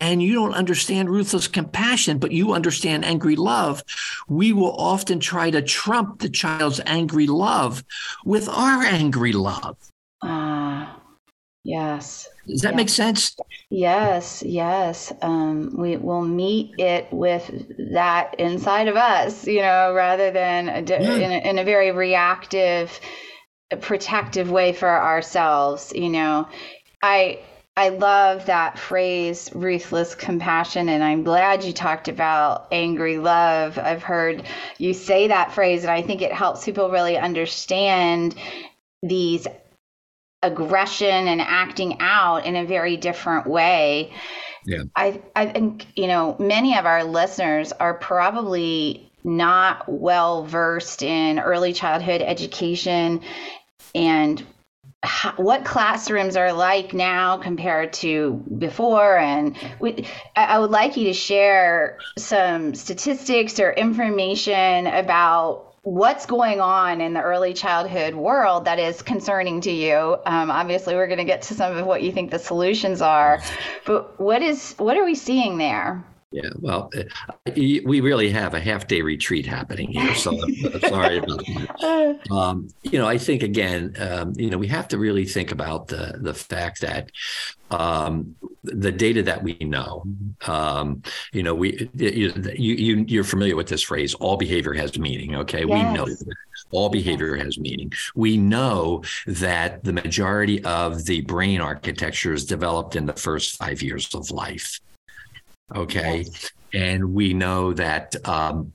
and 0.00 0.22
you 0.22 0.34
don't 0.34 0.54
understand 0.54 1.10
ruthless 1.10 1.48
compassion, 1.48 2.18
but 2.18 2.32
you 2.32 2.54
understand 2.54 3.04
angry 3.04 3.36
love, 3.36 3.82
we 4.28 4.52
will 4.52 4.74
often 4.76 5.20
try 5.20 5.50
to 5.50 5.60
trump 5.60 6.20
the 6.20 6.30
child's 6.30 6.80
angry 6.86 7.26
love 7.26 7.84
with 8.24 8.48
our 8.48 8.82
angry 8.82 9.32
love. 9.32 9.76
Ah. 10.22 10.98
Yes. 11.64 12.28
Does 12.46 12.62
that 12.62 12.72
yes. 12.72 12.76
make 12.76 12.88
sense? 12.88 13.36
Yes, 13.70 14.42
yes. 14.44 15.12
Um, 15.22 15.74
we 15.78 15.96
will 15.96 16.22
meet 16.22 16.74
it 16.78 17.06
with 17.12 17.50
that 17.92 18.34
inside 18.38 18.88
of 18.88 18.96
us, 18.96 19.46
you 19.46 19.60
know, 19.60 19.94
rather 19.94 20.30
than 20.30 20.68
a, 20.68 20.82
yeah. 20.82 21.14
in, 21.14 21.32
a, 21.32 21.50
in 21.50 21.58
a 21.58 21.64
very 21.64 21.92
reactive, 21.92 22.98
protective 23.80 24.50
way 24.50 24.72
for 24.72 24.88
ourselves. 24.88 25.92
You 25.94 26.08
know, 26.08 26.48
I 27.00 27.38
I 27.76 27.88
love 27.88 28.46
that 28.46 28.78
phrase, 28.78 29.50
ruthless 29.54 30.14
compassion, 30.14 30.90
and 30.90 31.02
I'm 31.02 31.22
glad 31.22 31.64
you 31.64 31.72
talked 31.72 32.08
about 32.08 32.66
angry 32.70 33.18
love. 33.18 33.78
I've 33.78 34.02
heard 34.02 34.42
you 34.78 34.92
say 34.92 35.28
that 35.28 35.52
phrase, 35.52 35.82
and 35.82 35.90
I 35.90 36.02
think 36.02 36.20
it 36.20 36.32
helps 36.32 36.64
people 36.64 36.90
really 36.90 37.16
understand 37.16 38.34
these 39.02 39.46
aggression 40.42 41.28
and 41.28 41.40
acting 41.40 41.96
out 42.00 42.44
in 42.44 42.56
a 42.56 42.64
very 42.64 42.96
different 42.96 43.46
way. 43.46 44.12
Yeah. 44.64 44.84
I 44.96 45.20
I 45.34 45.46
think, 45.46 45.86
you 45.96 46.06
know, 46.06 46.36
many 46.38 46.76
of 46.76 46.86
our 46.86 47.04
listeners 47.04 47.72
are 47.72 47.94
probably 47.94 49.10
not 49.24 49.88
well 49.88 50.44
versed 50.44 51.02
in 51.02 51.38
early 51.38 51.72
childhood 51.72 52.22
education 52.22 53.20
and 53.94 54.44
what 55.36 55.64
classrooms 55.64 56.36
are 56.36 56.52
like 56.52 56.92
now 56.92 57.36
compared 57.36 57.92
to 57.92 58.34
before 58.58 59.18
and 59.18 59.56
we, 59.80 60.06
i 60.36 60.58
would 60.58 60.70
like 60.70 60.96
you 60.96 61.06
to 61.06 61.12
share 61.12 61.98
some 62.16 62.72
statistics 62.74 63.58
or 63.58 63.72
information 63.72 64.86
about 64.86 65.71
what's 65.82 66.26
going 66.26 66.60
on 66.60 67.00
in 67.00 67.12
the 67.12 67.20
early 67.20 67.52
childhood 67.52 68.14
world 68.14 68.66
that 68.66 68.78
is 68.78 69.02
concerning 69.02 69.60
to 69.62 69.70
you. 69.70 70.16
Um, 70.24 70.50
obviously, 70.50 70.94
we're 70.94 71.08
going 71.08 71.18
to 71.18 71.24
get 71.24 71.42
to 71.42 71.54
some 71.54 71.76
of 71.76 71.86
what 71.86 72.02
you 72.02 72.12
think 72.12 72.30
the 72.30 72.38
solutions 72.38 73.02
are, 73.02 73.42
but 73.84 74.20
what 74.20 74.42
is 74.42 74.74
what 74.78 74.96
are 74.96 75.04
we 75.04 75.14
seeing 75.14 75.58
there? 75.58 76.04
Yeah, 76.32 76.48
well, 76.58 76.90
uh, 76.96 77.02
we 77.54 78.00
really 78.00 78.30
have 78.30 78.54
a 78.54 78.60
half 78.60 78.86
day 78.88 79.02
retreat 79.02 79.44
happening 79.44 79.88
here. 79.88 80.14
So 80.14 80.30
I'm 80.42 80.80
sorry 80.88 81.18
about 81.18 81.44
that. 81.46 82.18
Um, 82.30 82.68
you 82.82 82.98
know, 82.98 83.06
I 83.06 83.18
think 83.18 83.42
again, 83.42 83.94
um, 83.98 84.32
you 84.36 84.48
know, 84.48 84.58
we 84.58 84.68
have 84.68 84.88
to 84.88 84.98
really 84.98 85.26
think 85.26 85.52
about 85.52 85.88
the 85.88 86.18
the 86.18 86.32
fact 86.34 86.80
that 86.80 87.10
um, 87.70 88.34
the 88.64 88.92
data 88.92 89.22
that 89.24 89.42
we 89.42 89.56
know. 89.60 90.04
Um, 90.46 91.02
you 91.32 91.42
know, 91.42 91.54
we 91.54 91.90
you, 91.94 92.32
you 92.56 93.04
you're 93.08 93.24
familiar 93.24 93.56
with 93.56 93.68
this 93.68 93.82
phrase. 93.82 94.14
All 94.14 94.36
behavior 94.36 94.72
has 94.74 94.98
meaning. 94.98 95.36
Okay, 95.36 95.64
yes. 95.66 95.68
we 95.68 95.82
know. 95.82 96.06
That. 96.06 96.34
All 96.70 96.88
behavior 96.88 97.36
has 97.36 97.58
meaning. 97.58 97.92
We 98.14 98.38
know 98.38 99.02
that 99.26 99.84
the 99.84 99.92
majority 99.92 100.64
of 100.64 101.04
the 101.04 101.20
brain 101.22 101.60
architecture 101.60 102.32
is 102.32 102.46
developed 102.46 102.96
in 102.96 103.04
the 103.04 103.12
first 103.12 103.56
five 103.56 103.82
years 103.82 104.14
of 104.14 104.30
life. 104.30 104.80
Okay. 105.74 106.24
And 106.74 107.12
we 107.12 107.34
know 107.34 107.72
that 107.74 108.16
um, 108.26 108.72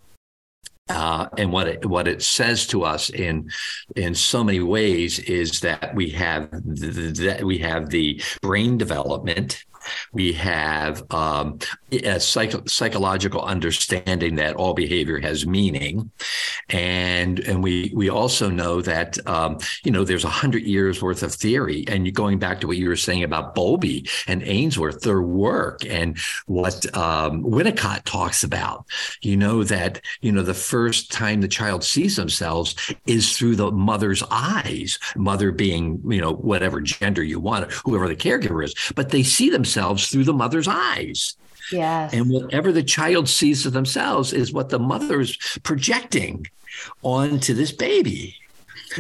uh, 0.90 1.28
and 1.38 1.52
what 1.52 1.68
it 1.68 1.86
what 1.86 2.08
it 2.08 2.22
says 2.22 2.66
to 2.68 2.84
us 2.84 3.10
in 3.10 3.50
in 3.96 4.16
so 4.16 4.44
many 4.44 4.62
ways 4.62 5.20
is 5.20 5.60
that 5.60 5.94
we 5.96 6.10
have 6.10 6.50
that 6.52 7.42
we 7.44 7.58
have 7.58 7.90
the 7.90 8.22
brain 8.42 8.78
development 8.78 9.66
we 10.14 10.34
have 10.34 11.04
um, 11.14 11.60
a 11.92 12.20
psychological 12.20 13.42
understanding 13.42 14.36
that 14.36 14.56
all 14.56 14.74
behavior 14.74 15.20
has 15.20 15.46
meaning, 15.46 16.12
and 16.70 17.40
and 17.40 17.64
we 17.64 17.92
we 17.96 18.10
also 18.10 18.50
know 18.50 18.82
that 18.82 19.18
um, 19.28 19.58
you 19.84 19.92
know 19.92 20.04
there's 20.04 20.26
a 20.26 20.30
hundred 20.30 20.64
years 20.64 21.02
worth 21.02 21.24
of 21.24 21.34
theory. 21.34 21.86
And 21.88 22.14
going 22.14 22.40
back 22.40 22.60
to 22.62 22.68
what 22.68 22.78
you 22.78 22.90
were 22.90 22.96
saying 22.96 23.24
about 23.24 23.56
Bowlby 23.56 24.08
and 24.28 24.44
Ainsworth, 24.44 25.02
their 25.02 25.22
work 25.22 25.86
and 25.86 26.18
what 26.46 26.86
um, 26.96 27.44
Winnicott 27.44 28.04
talks 28.04 28.44
about, 28.44 28.86
you 29.22 29.38
know 29.38 29.64
that 29.64 30.02
you 30.22 30.32
know 30.32 30.44
the 30.44 30.54
first 30.54 31.12
time 31.12 31.42
the 31.42 31.48
child 31.48 31.84
sees 31.84 32.16
themselves 32.16 32.76
is 33.06 33.38
through 33.38 33.56
the 33.56 33.72
mother's 33.72 34.24
eyes. 34.30 35.00
Mother 35.16 35.52
being 35.52 36.02
you 36.10 36.22
know 36.22 36.34
whatever 36.34 36.82
gender 36.82 37.24
you 37.24 37.40
want, 37.40 37.72
whoever 37.72 38.08
the 38.08 38.16
caregiver 38.16 38.64
is, 38.64 38.76
but 38.96 39.10
they 39.10 39.24
see 39.24 39.50
themselves 39.50 39.77
themselves 39.78 40.10
through 40.10 40.24
the 40.24 40.34
mother's 40.34 40.68
eyes. 40.68 41.36
Yes. 41.72 42.14
And 42.14 42.30
whatever 42.30 42.72
the 42.72 42.84
child 42.84 43.30
sees 43.30 43.66
of 43.66 43.74
themselves 43.74 44.34
is 44.34 44.54
what 44.54 44.70
the 44.70 44.80
mother's 44.80 45.38
projecting 45.64 46.48
onto 47.04 47.54
this 47.54 47.72
baby. 47.72 48.36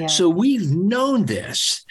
So 0.08 0.30
we've 0.30 0.70
known 0.70 1.26
this. 1.26 1.86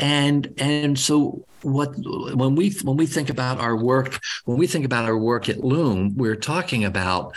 And 0.00 0.52
and 0.58 0.98
so 0.98 1.44
what 1.60 1.94
when 2.34 2.56
we 2.56 2.70
when 2.82 2.96
we 2.96 3.06
think 3.06 3.30
about 3.30 3.60
our 3.60 3.76
work, 3.76 4.18
when 4.46 4.58
we 4.58 4.66
think 4.66 4.84
about 4.84 5.04
our 5.04 5.18
work 5.18 5.48
at 5.48 5.62
Lume, 5.62 6.16
we're 6.16 6.34
talking 6.34 6.84
about 6.84 7.36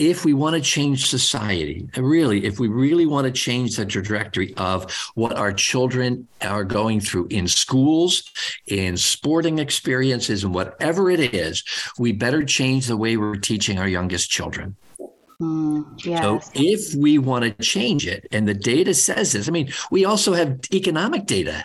if 0.00 0.24
we 0.24 0.32
want 0.32 0.56
to 0.56 0.62
change 0.62 1.10
society, 1.10 1.86
really, 1.94 2.46
if 2.46 2.58
we 2.58 2.68
really 2.68 3.04
want 3.04 3.26
to 3.26 3.30
change 3.30 3.76
the 3.76 3.84
trajectory 3.84 4.54
of 4.56 4.90
what 5.14 5.36
our 5.36 5.52
children 5.52 6.26
are 6.40 6.64
going 6.64 7.00
through 7.00 7.26
in 7.28 7.46
schools, 7.46 8.24
in 8.66 8.96
sporting 8.96 9.58
experiences, 9.58 10.42
and 10.42 10.54
whatever 10.54 11.10
it 11.10 11.34
is, 11.34 11.62
we 11.98 12.12
better 12.12 12.42
change 12.42 12.86
the 12.86 12.96
way 12.96 13.18
we're 13.18 13.36
teaching 13.36 13.78
our 13.78 13.88
youngest 13.88 14.30
children. 14.30 14.74
Mm, 15.38 16.04
yes. 16.04 16.22
So 16.22 16.40
if 16.54 16.94
we 16.94 17.18
want 17.18 17.44
to 17.44 17.50
change 17.62 18.06
it, 18.06 18.26
and 18.32 18.48
the 18.48 18.54
data 18.54 18.94
says 18.94 19.32
this, 19.32 19.48
I 19.48 19.50
mean, 19.50 19.70
we 19.90 20.06
also 20.06 20.32
have 20.32 20.60
economic 20.72 21.26
data 21.26 21.64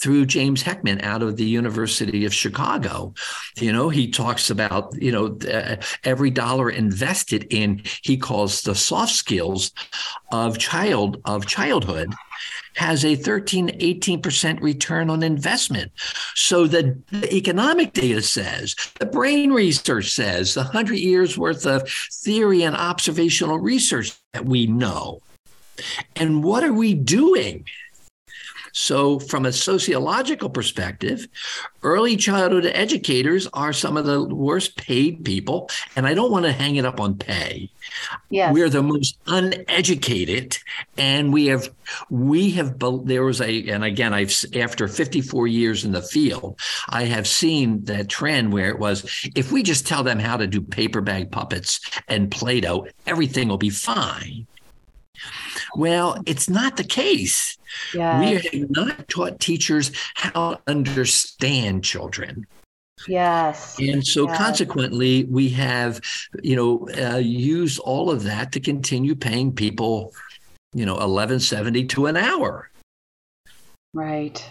through 0.00 0.26
James 0.26 0.62
Heckman 0.62 1.02
out 1.02 1.22
of 1.22 1.36
the 1.36 1.44
University 1.44 2.24
of 2.24 2.34
Chicago. 2.34 3.14
You 3.56 3.72
know, 3.72 3.88
he 3.88 4.10
talks 4.10 4.50
about, 4.50 4.94
you 5.00 5.12
know, 5.12 5.38
uh, 5.50 5.76
every 6.04 6.30
dollar 6.30 6.70
invested 6.70 7.46
in, 7.50 7.82
he 8.02 8.16
calls 8.16 8.62
the 8.62 8.74
soft 8.74 9.12
skills 9.12 9.72
of 10.32 10.58
child, 10.58 11.20
of 11.24 11.46
childhood 11.46 12.12
has 12.76 13.04
a 13.04 13.16
13, 13.16 13.68
18% 13.80 14.60
return 14.60 15.10
on 15.10 15.22
investment. 15.22 15.90
So 16.34 16.66
the, 16.66 17.00
the 17.10 17.34
economic 17.34 17.92
data 17.92 18.22
says, 18.22 18.76
the 19.00 19.06
brain 19.06 19.52
research 19.52 20.10
says, 20.10 20.54
the 20.54 20.62
100 20.62 20.94
years 20.94 21.36
worth 21.36 21.66
of 21.66 21.90
theory 22.22 22.62
and 22.62 22.76
observational 22.76 23.58
research 23.58 24.12
that 24.32 24.44
we 24.44 24.66
know. 24.66 25.20
And 26.16 26.42
what 26.44 26.64
are 26.64 26.72
we 26.72 26.94
doing? 26.94 27.64
So, 28.72 29.18
from 29.18 29.46
a 29.46 29.52
sociological 29.52 30.50
perspective, 30.50 31.26
early 31.82 32.16
childhood 32.16 32.66
educators 32.66 33.46
are 33.52 33.72
some 33.72 33.96
of 33.96 34.04
the 34.04 34.22
worst 34.22 34.76
paid 34.76 35.24
people. 35.24 35.70
And 35.96 36.06
I 36.06 36.14
don't 36.14 36.30
want 36.30 36.44
to 36.46 36.52
hang 36.52 36.76
it 36.76 36.84
up 36.84 37.00
on 37.00 37.16
pay. 37.16 37.70
Yes. 38.30 38.52
We're 38.52 38.68
the 38.68 38.82
most 38.82 39.18
uneducated. 39.26 40.58
And 40.96 41.32
we 41.32 41.46
have, 41.46 41.70
we 42.10 42.50
have, 42.52 42.78
there 43.04 43.24
was 43.24 43.40
a, 43.40 43.68
and 43.68 43.84
again, 43.84 44.12
I've, 44.12 44.34
after 44.54 44.88
54 44.88 45.46
years 45.46 45.84
in 45.84 45.92
the 45.92 46.02
field, 46.02 46.58
I 46.88 47.04
have 47.04 47.26
seen 47.26 47.84
that 47.84 48.08
trend 48.08 48.52
where 48.52 48.68
it 48.68 48.78
was 48.78 49.28
if 49.34 49.52
we 49.52 49.62
just 49.62 49.86
tell 49.86 50.02
them 50.02 50.18
how 50.18 50.36
to 50.36 50.46
do 50.46 50.60
paper 50.60 51.00
bag 51.00 51.30
puppets 51.30 51.80
and 52.08 52.30
Play 52.30 52.60
Doh, 52.60 52.86
everything 53.06 53.48
will 53.48 53.58
be 53.58 53.70
fine. 53.70 54.46
Well, 55.76 56.22
it's 56.26 56.48
not 56.48 56.76
the 56.76 56.84
case. 56.84 57.56
Yes. 57.94 58.44
We 58.52 58.60
have 58.60 58.70
not 58.70 59.08
taught 59.08 59.40
teachers 59.40 59.92
how 60.14 60.54
to 60.54 60.60
understand 60.66 61.84
children. 61.84 62.46
Yes. 63.06 63.78
And 63.78 64.04
so 64.04 64.26
yes. 64.26 64.38
consequently, 64.38 65.24
we 65.24 65.50
have, 65.50 66.00
you 66.42 66.56
know, 66.56 66.88
uh, 67.00 67.18
used 67.18 67.78
all 67.80 68.10
of 68.10 68.24
that 68.24 68.52
to 68.52 68.60
continue 68.60 69.14
paying 69.14 69.52
people, 69.52 70.12
you 70.72 70.84
know, 70.84 70.94
1170 70.94 71.84
to 71.86 72.06
an 72.06 72.16
hour. 72.16 72.70
Right. 73.94 74.44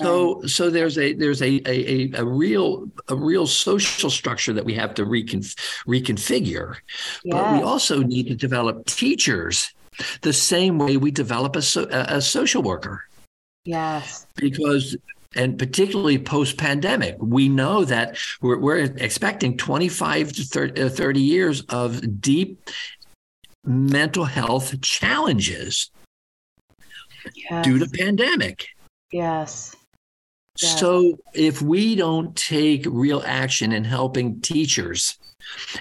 So, 0.00 0.42
so 0.42 0.70
there's 0.70 0.96
a 0.96 1.12
there's 1.14 1.42
a, 1.42 1.60
a 1.66 2.12
a 2.12 2.24
real 2.24 2.88
a 3.08 3.16
real 3.16 3.48
social 3.48 4.10
structure 4.10 4.52
that 4.52 4.64
we 4.64 4.74
have 4.74 4.94
to 4.94 5.04
reconf- 5.04 5.56
reconfigure, 5.88 6.76
yes. 7.24 7.34
but 7.34 7.54
we 7.54 7.62
also 7.62 8.02
need 8.02 8.28
to 8.28 8.36
develop 8.36 8.86
teachers 8.86 9.72
the 10.22 10.32
same 10.32 10.78
way 10.78 10.96
we 10.96 11.10
develop 11.10 11.56
a, 11.56 11.62
so, 11.62 11.86
a 11.90 12.20
social 12.20 12.62
worker. 12.62 13.04
Yes. 13.64 14.26
Because 14.36 14.96
and 15.34 15.58
particularly 15.58 16.18
post 16.18 16.56
pandemic, 16.56 17.16
we 17.20 17.48
know 17.48 17.84
that 17.84 18.16
we're, 18.40 18.58
we're, 18.58 18.78
expecting 18.78 19.56
25 19.56 20.32
to 20.32 20.42
30, 20.42 20.82
uh, 20.82 20.88
30 20.88 21.20
years 21.20 21.60
of 21.68 22.20
deep 22.20 22.70
mental 23.64 24.24
health 24.24 24.80
challenges 24.80 25.90
yes. 27.34 27.64
due 27.64 27.78
to 27.78 27.88
pandemic. 27.88 28.68
Yes. 29.12 29.76
So 30.58 31.18
if 31.34 31.62
we 31.62 31.94
don't 31.94 32.34
take 32.34 32.84
real 32.88 33.22
action 33.24 33.70
in 33.70 33.84
helping 33.84 34.40
teachers 34.40 35.16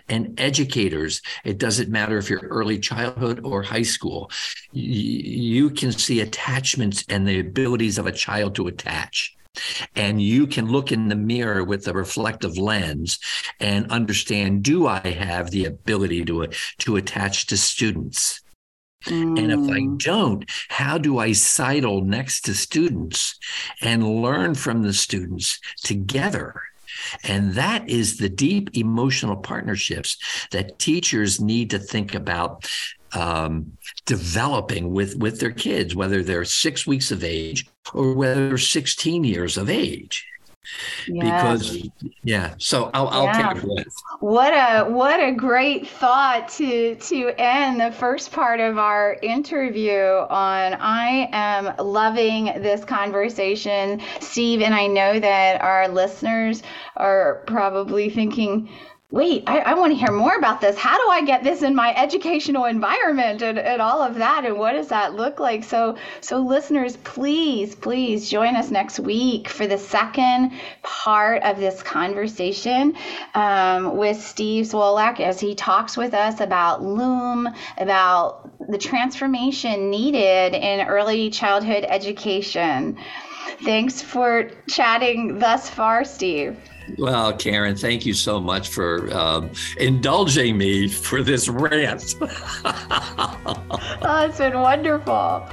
and 0.08 0.40
educators, 0.40 1.22
it 1.44 1.58
doesn't 1.58 1.90
matter 1.90 2.18
if 2.18 2.30
you're 2.30 2.42
early 2.42 2.78
childhood 2.78 3.42
or 3.44 3.64
high 3.64 3.82
school, 3.82 4.30
you 4.72 5.72
can 5.72 5.92
see 5.92 6.22
attachments 6.22 7.04
and 7.10 7.28
the 7.28 7.40
abilities 7.40 7.98
of 7.98 8.06
a 8.06 8.12
child 8.12 8.54
to 8.56 8.68
attach. 8.68 9.36
And 9.96 10.22
you 10.22 10.46
can 10.46 10.68
look 10.68 10.92
in 10.92 11.08
the 11.08 11.16
mirror 11.16 11.64
with 11.64 11.88
a 11.88 11.94
reflective 11.94 12.60
lens 12.60 13.18
and 13.60 13.92
understand 13.92 14.62
do 14.62 14.86
I 14.86 15.00
have 15.00 15.50
the 15.50 15.66
ability 15.66 16.24
to, 16.26 16.50
to 16.80 16.96
attach 16.98 17.48
to 17.48 17.58
students? 17.58 18.42
Mm. 19.06 19.40
And 19.40 19.52
if 19.52 19.60
I 19.60 19.80
mm. 19.82 19.98
don't, 20.00 20.50
how 20.70 20.98
do 20.98 21.20
I 21.20 21.32
sidle 21.32 22.02
next 22.02 22.42
to 22.42 22.56
students 22.56 23.38
and 23.82 24.22
learn 24.22 24.56
from 24.56 24.82
the 24.82 24.94
students 24.94 25.60
together? 25.84 26.62
And 27.24 27.54
that 27.54 27.88
is 27.90 28.18
the 28.18 28.30
deep 28.30 28.76
emotional 28.76 29.38
partnerships 29.38 30.18
that 30.52 30.80
teachers 30.80 31.40
need 31.40 31.70
to 31.70 31.80
think 31.80 32.16
about 32.16 32.70
um, 33.14 33.78
developing 34.06 34.92
with 34.92 35.16
with 35.16 35.40
their 35.40 35.52
kids, 35.52 35.96
whether 35.96 36.24
they're 36.24 36.44
six 36.44 36.86
weeks 36.86 37.12
of 37.12 37.24
age 37.24 37.66
or 37.94 38.14
whether 38.14 38.50
they're 38.50 38.58
16 38.58 39.24
years 39.24 39.58
of 39.58 39.70
age. 39.70 40.26
Yes. 41.08 41.70
Because 41.70 41.90
yeah, 42.24 42.56
so 42.58 42.90
I'll, 42.94 43.08
I'll 43.08 43.26
yeah. 43.26 43.54
take 43.54 43.64
it. 43.64 43.88
What 44.20 44.54
a 44.54 44.90
what 44.90 45.20
a 45.20 45.32
great 45.32 45.88
thought 45.88 46.50
to 46.50 46.96
to 46.96 47.30
end 47.38 47.80
the 47.80 47.92
first 47.92 48.32
part 48.32 48.60
of 48.60 48.78
our 48.78 49.18
interview 49.22 50.02
on. 50.30 50.74
I 50.80 51.30
am 51.32 51.76
loving 51.78 52.46
this 52.62 52.84
conversation, 52.84 54.02
Steve, 54.20 54.62
and 54.62 54.74
I 54.74 54.88
know 54.88 55.20
that 55.20 55.62
our 55.62 55.88
listeners 55.88 56.64
are 56.96 57.44
probably 57.48 58.10
thinking 58.10 58.70
wait, 59.10 59.44
I, 59.48 59.60
I 59.60 59.74
want 59.76 59.94
to 59.94 59.98
hear 59.98 60.12
more 60.12 60.36
about 60.36 60.60
this. 60.60 60.78
How 60.78 60.98
do 60.98 61.10
I 61.10 61.24
get 61.24 61.42
this 61.42 61.62
in 61.62 61.74
my 61.74 61.96
educational 61.96 62.66
environment 62.66 63.42
and, 63.42 63.58
and 63.58 63.82
all 63.82 64.02
of 64.02 64.16
that? 64.16 64.44
And 64.44 64.58
what 64.58 64.74
does 64.74 64.90
that 64.90 65.16
look 65.16 65.40
like? 65.40 65.64
So, 65.64 65.96
so 66.20 66.40
listeners, 66.40 66.98
please, 66.98 67.74
please 67.74 68.30
join 68.30 68.58
us 68.58 68.70
next 68.70 69.00
week 69.00 69.48
for 69.48 69.66
the 69.66 69.78
second 69.78 70.52
part 70.84 71.42
of 71.44 71.58
this 71.58 71.82
conversation 71.82 72.98
um, 73.34 73.96
with 73.96 74.22
Steve 74.22 74.66
Zwolak 74.66 75.22
as 75.22 75.40
he 75.40 75.56
talks 75.56 75.96
with 75.96 76.14
us 76.14 76.42
about 76.42 76.84
Lume, 76.84 77.48
about 77.78 78.50
the 78.70 78.78
transformation 78.78 79.90
needed 79.90 80.54
in 80.54 80.86
early 80.86 81.30
childhood 81.30 81.86
education. 81.88 82.98
Thanks 83.64 84.02
for 84.02 84.52
chatting 84.68 85.40
thus 85.40 85.70
far, 85.70 86.04
Steve. 86.04 86.58
Well, 86.98 87.34
Karen, 87.34 87.76
thank 87.76 88.06
you 88.06 88.14
so 88.14 88.40
much 88.40 88.70
for 88.70 89.12
um, 89.14 89.52
indulging 89.80 90.58
me 90.58 90.88
for 90.88 91.22
this 91.22 91.50
rant. 91.50 92.16
oh, 92.22 94.26
it's 94.28 94.38
been 94.38 94.60
wonderful. 94.60 95.48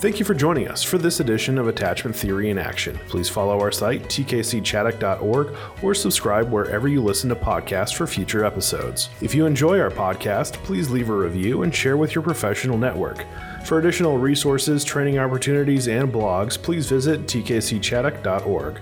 Thank 0.00 0.20
you 0.20 0.24
for 0.24 0.34
joining 0.34 0.68
us 0.68 0.84
for 0.84 0.96
this 0.96 1.18
edition 1.18 1.58
of 1.58 1.66
Attachment 1.66 2.14
Theory 2.14 2.50
in 2.50 2.58
Action. 2.58 2.96
Please 3.08 3.28
follow 3.28 3.58
our 3.58 3.72
site, 3.72 4.04
tkcchaddock.org, 4.04 5.56
or 5.82 5.92
subscribe 5.92 6.52
wherever 6.52 6.86
you 6.86 7.02
listen 7.02 7.28
to 7.30 7.34
podcasts 7.34 7.96
for 7.96 8.06
future 8.06 8.44
episodes. 8.44 9.08
If 9.20 9.34
you 9.34 9.44
enjoy 9.44 9.80
our 9.80 9.90
podcast, 9.90 10.52
please 10.62 10.88
leave 10.88 11.10
a 11.10 11.16
review 11.16 11.64
and 11.64 11.74
share 11.74 11.96
with 11.96 12.14
your 12.14 12.22
professional 12.22 12.78
network. 12.78 13.26
For 13.64 13.80
additional 13.80 14.18
resources, 14.18 14.84
training 14.84 15.18
opportunities, 15.18 15.88
and 15.88 16.12
blogs, 16.12 16.56
please 16.56 16.88
visit 16.88 17.26
tkcchaddock.org. 17.26 18.80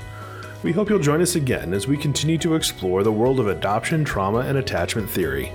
We 0.67 0.73
hope 0.73 0.91
you'll 0.91 0.99
join 0.99 1.23
us 1.23 1.37
again 1.37 1.73
as 1.73 1.87
we 1.87 1.97
continue 1.97 2.39
to 2.39 2.57
explore 2.57 3.05
the 3.05 3.13
world 3.13 3.39
of 3.39 3.47
adoption, 3.47 4.05
trauma, 4.05 4.41
and 4.41 4.59
attachment 4.59 5.09
theory. 5.09 5.53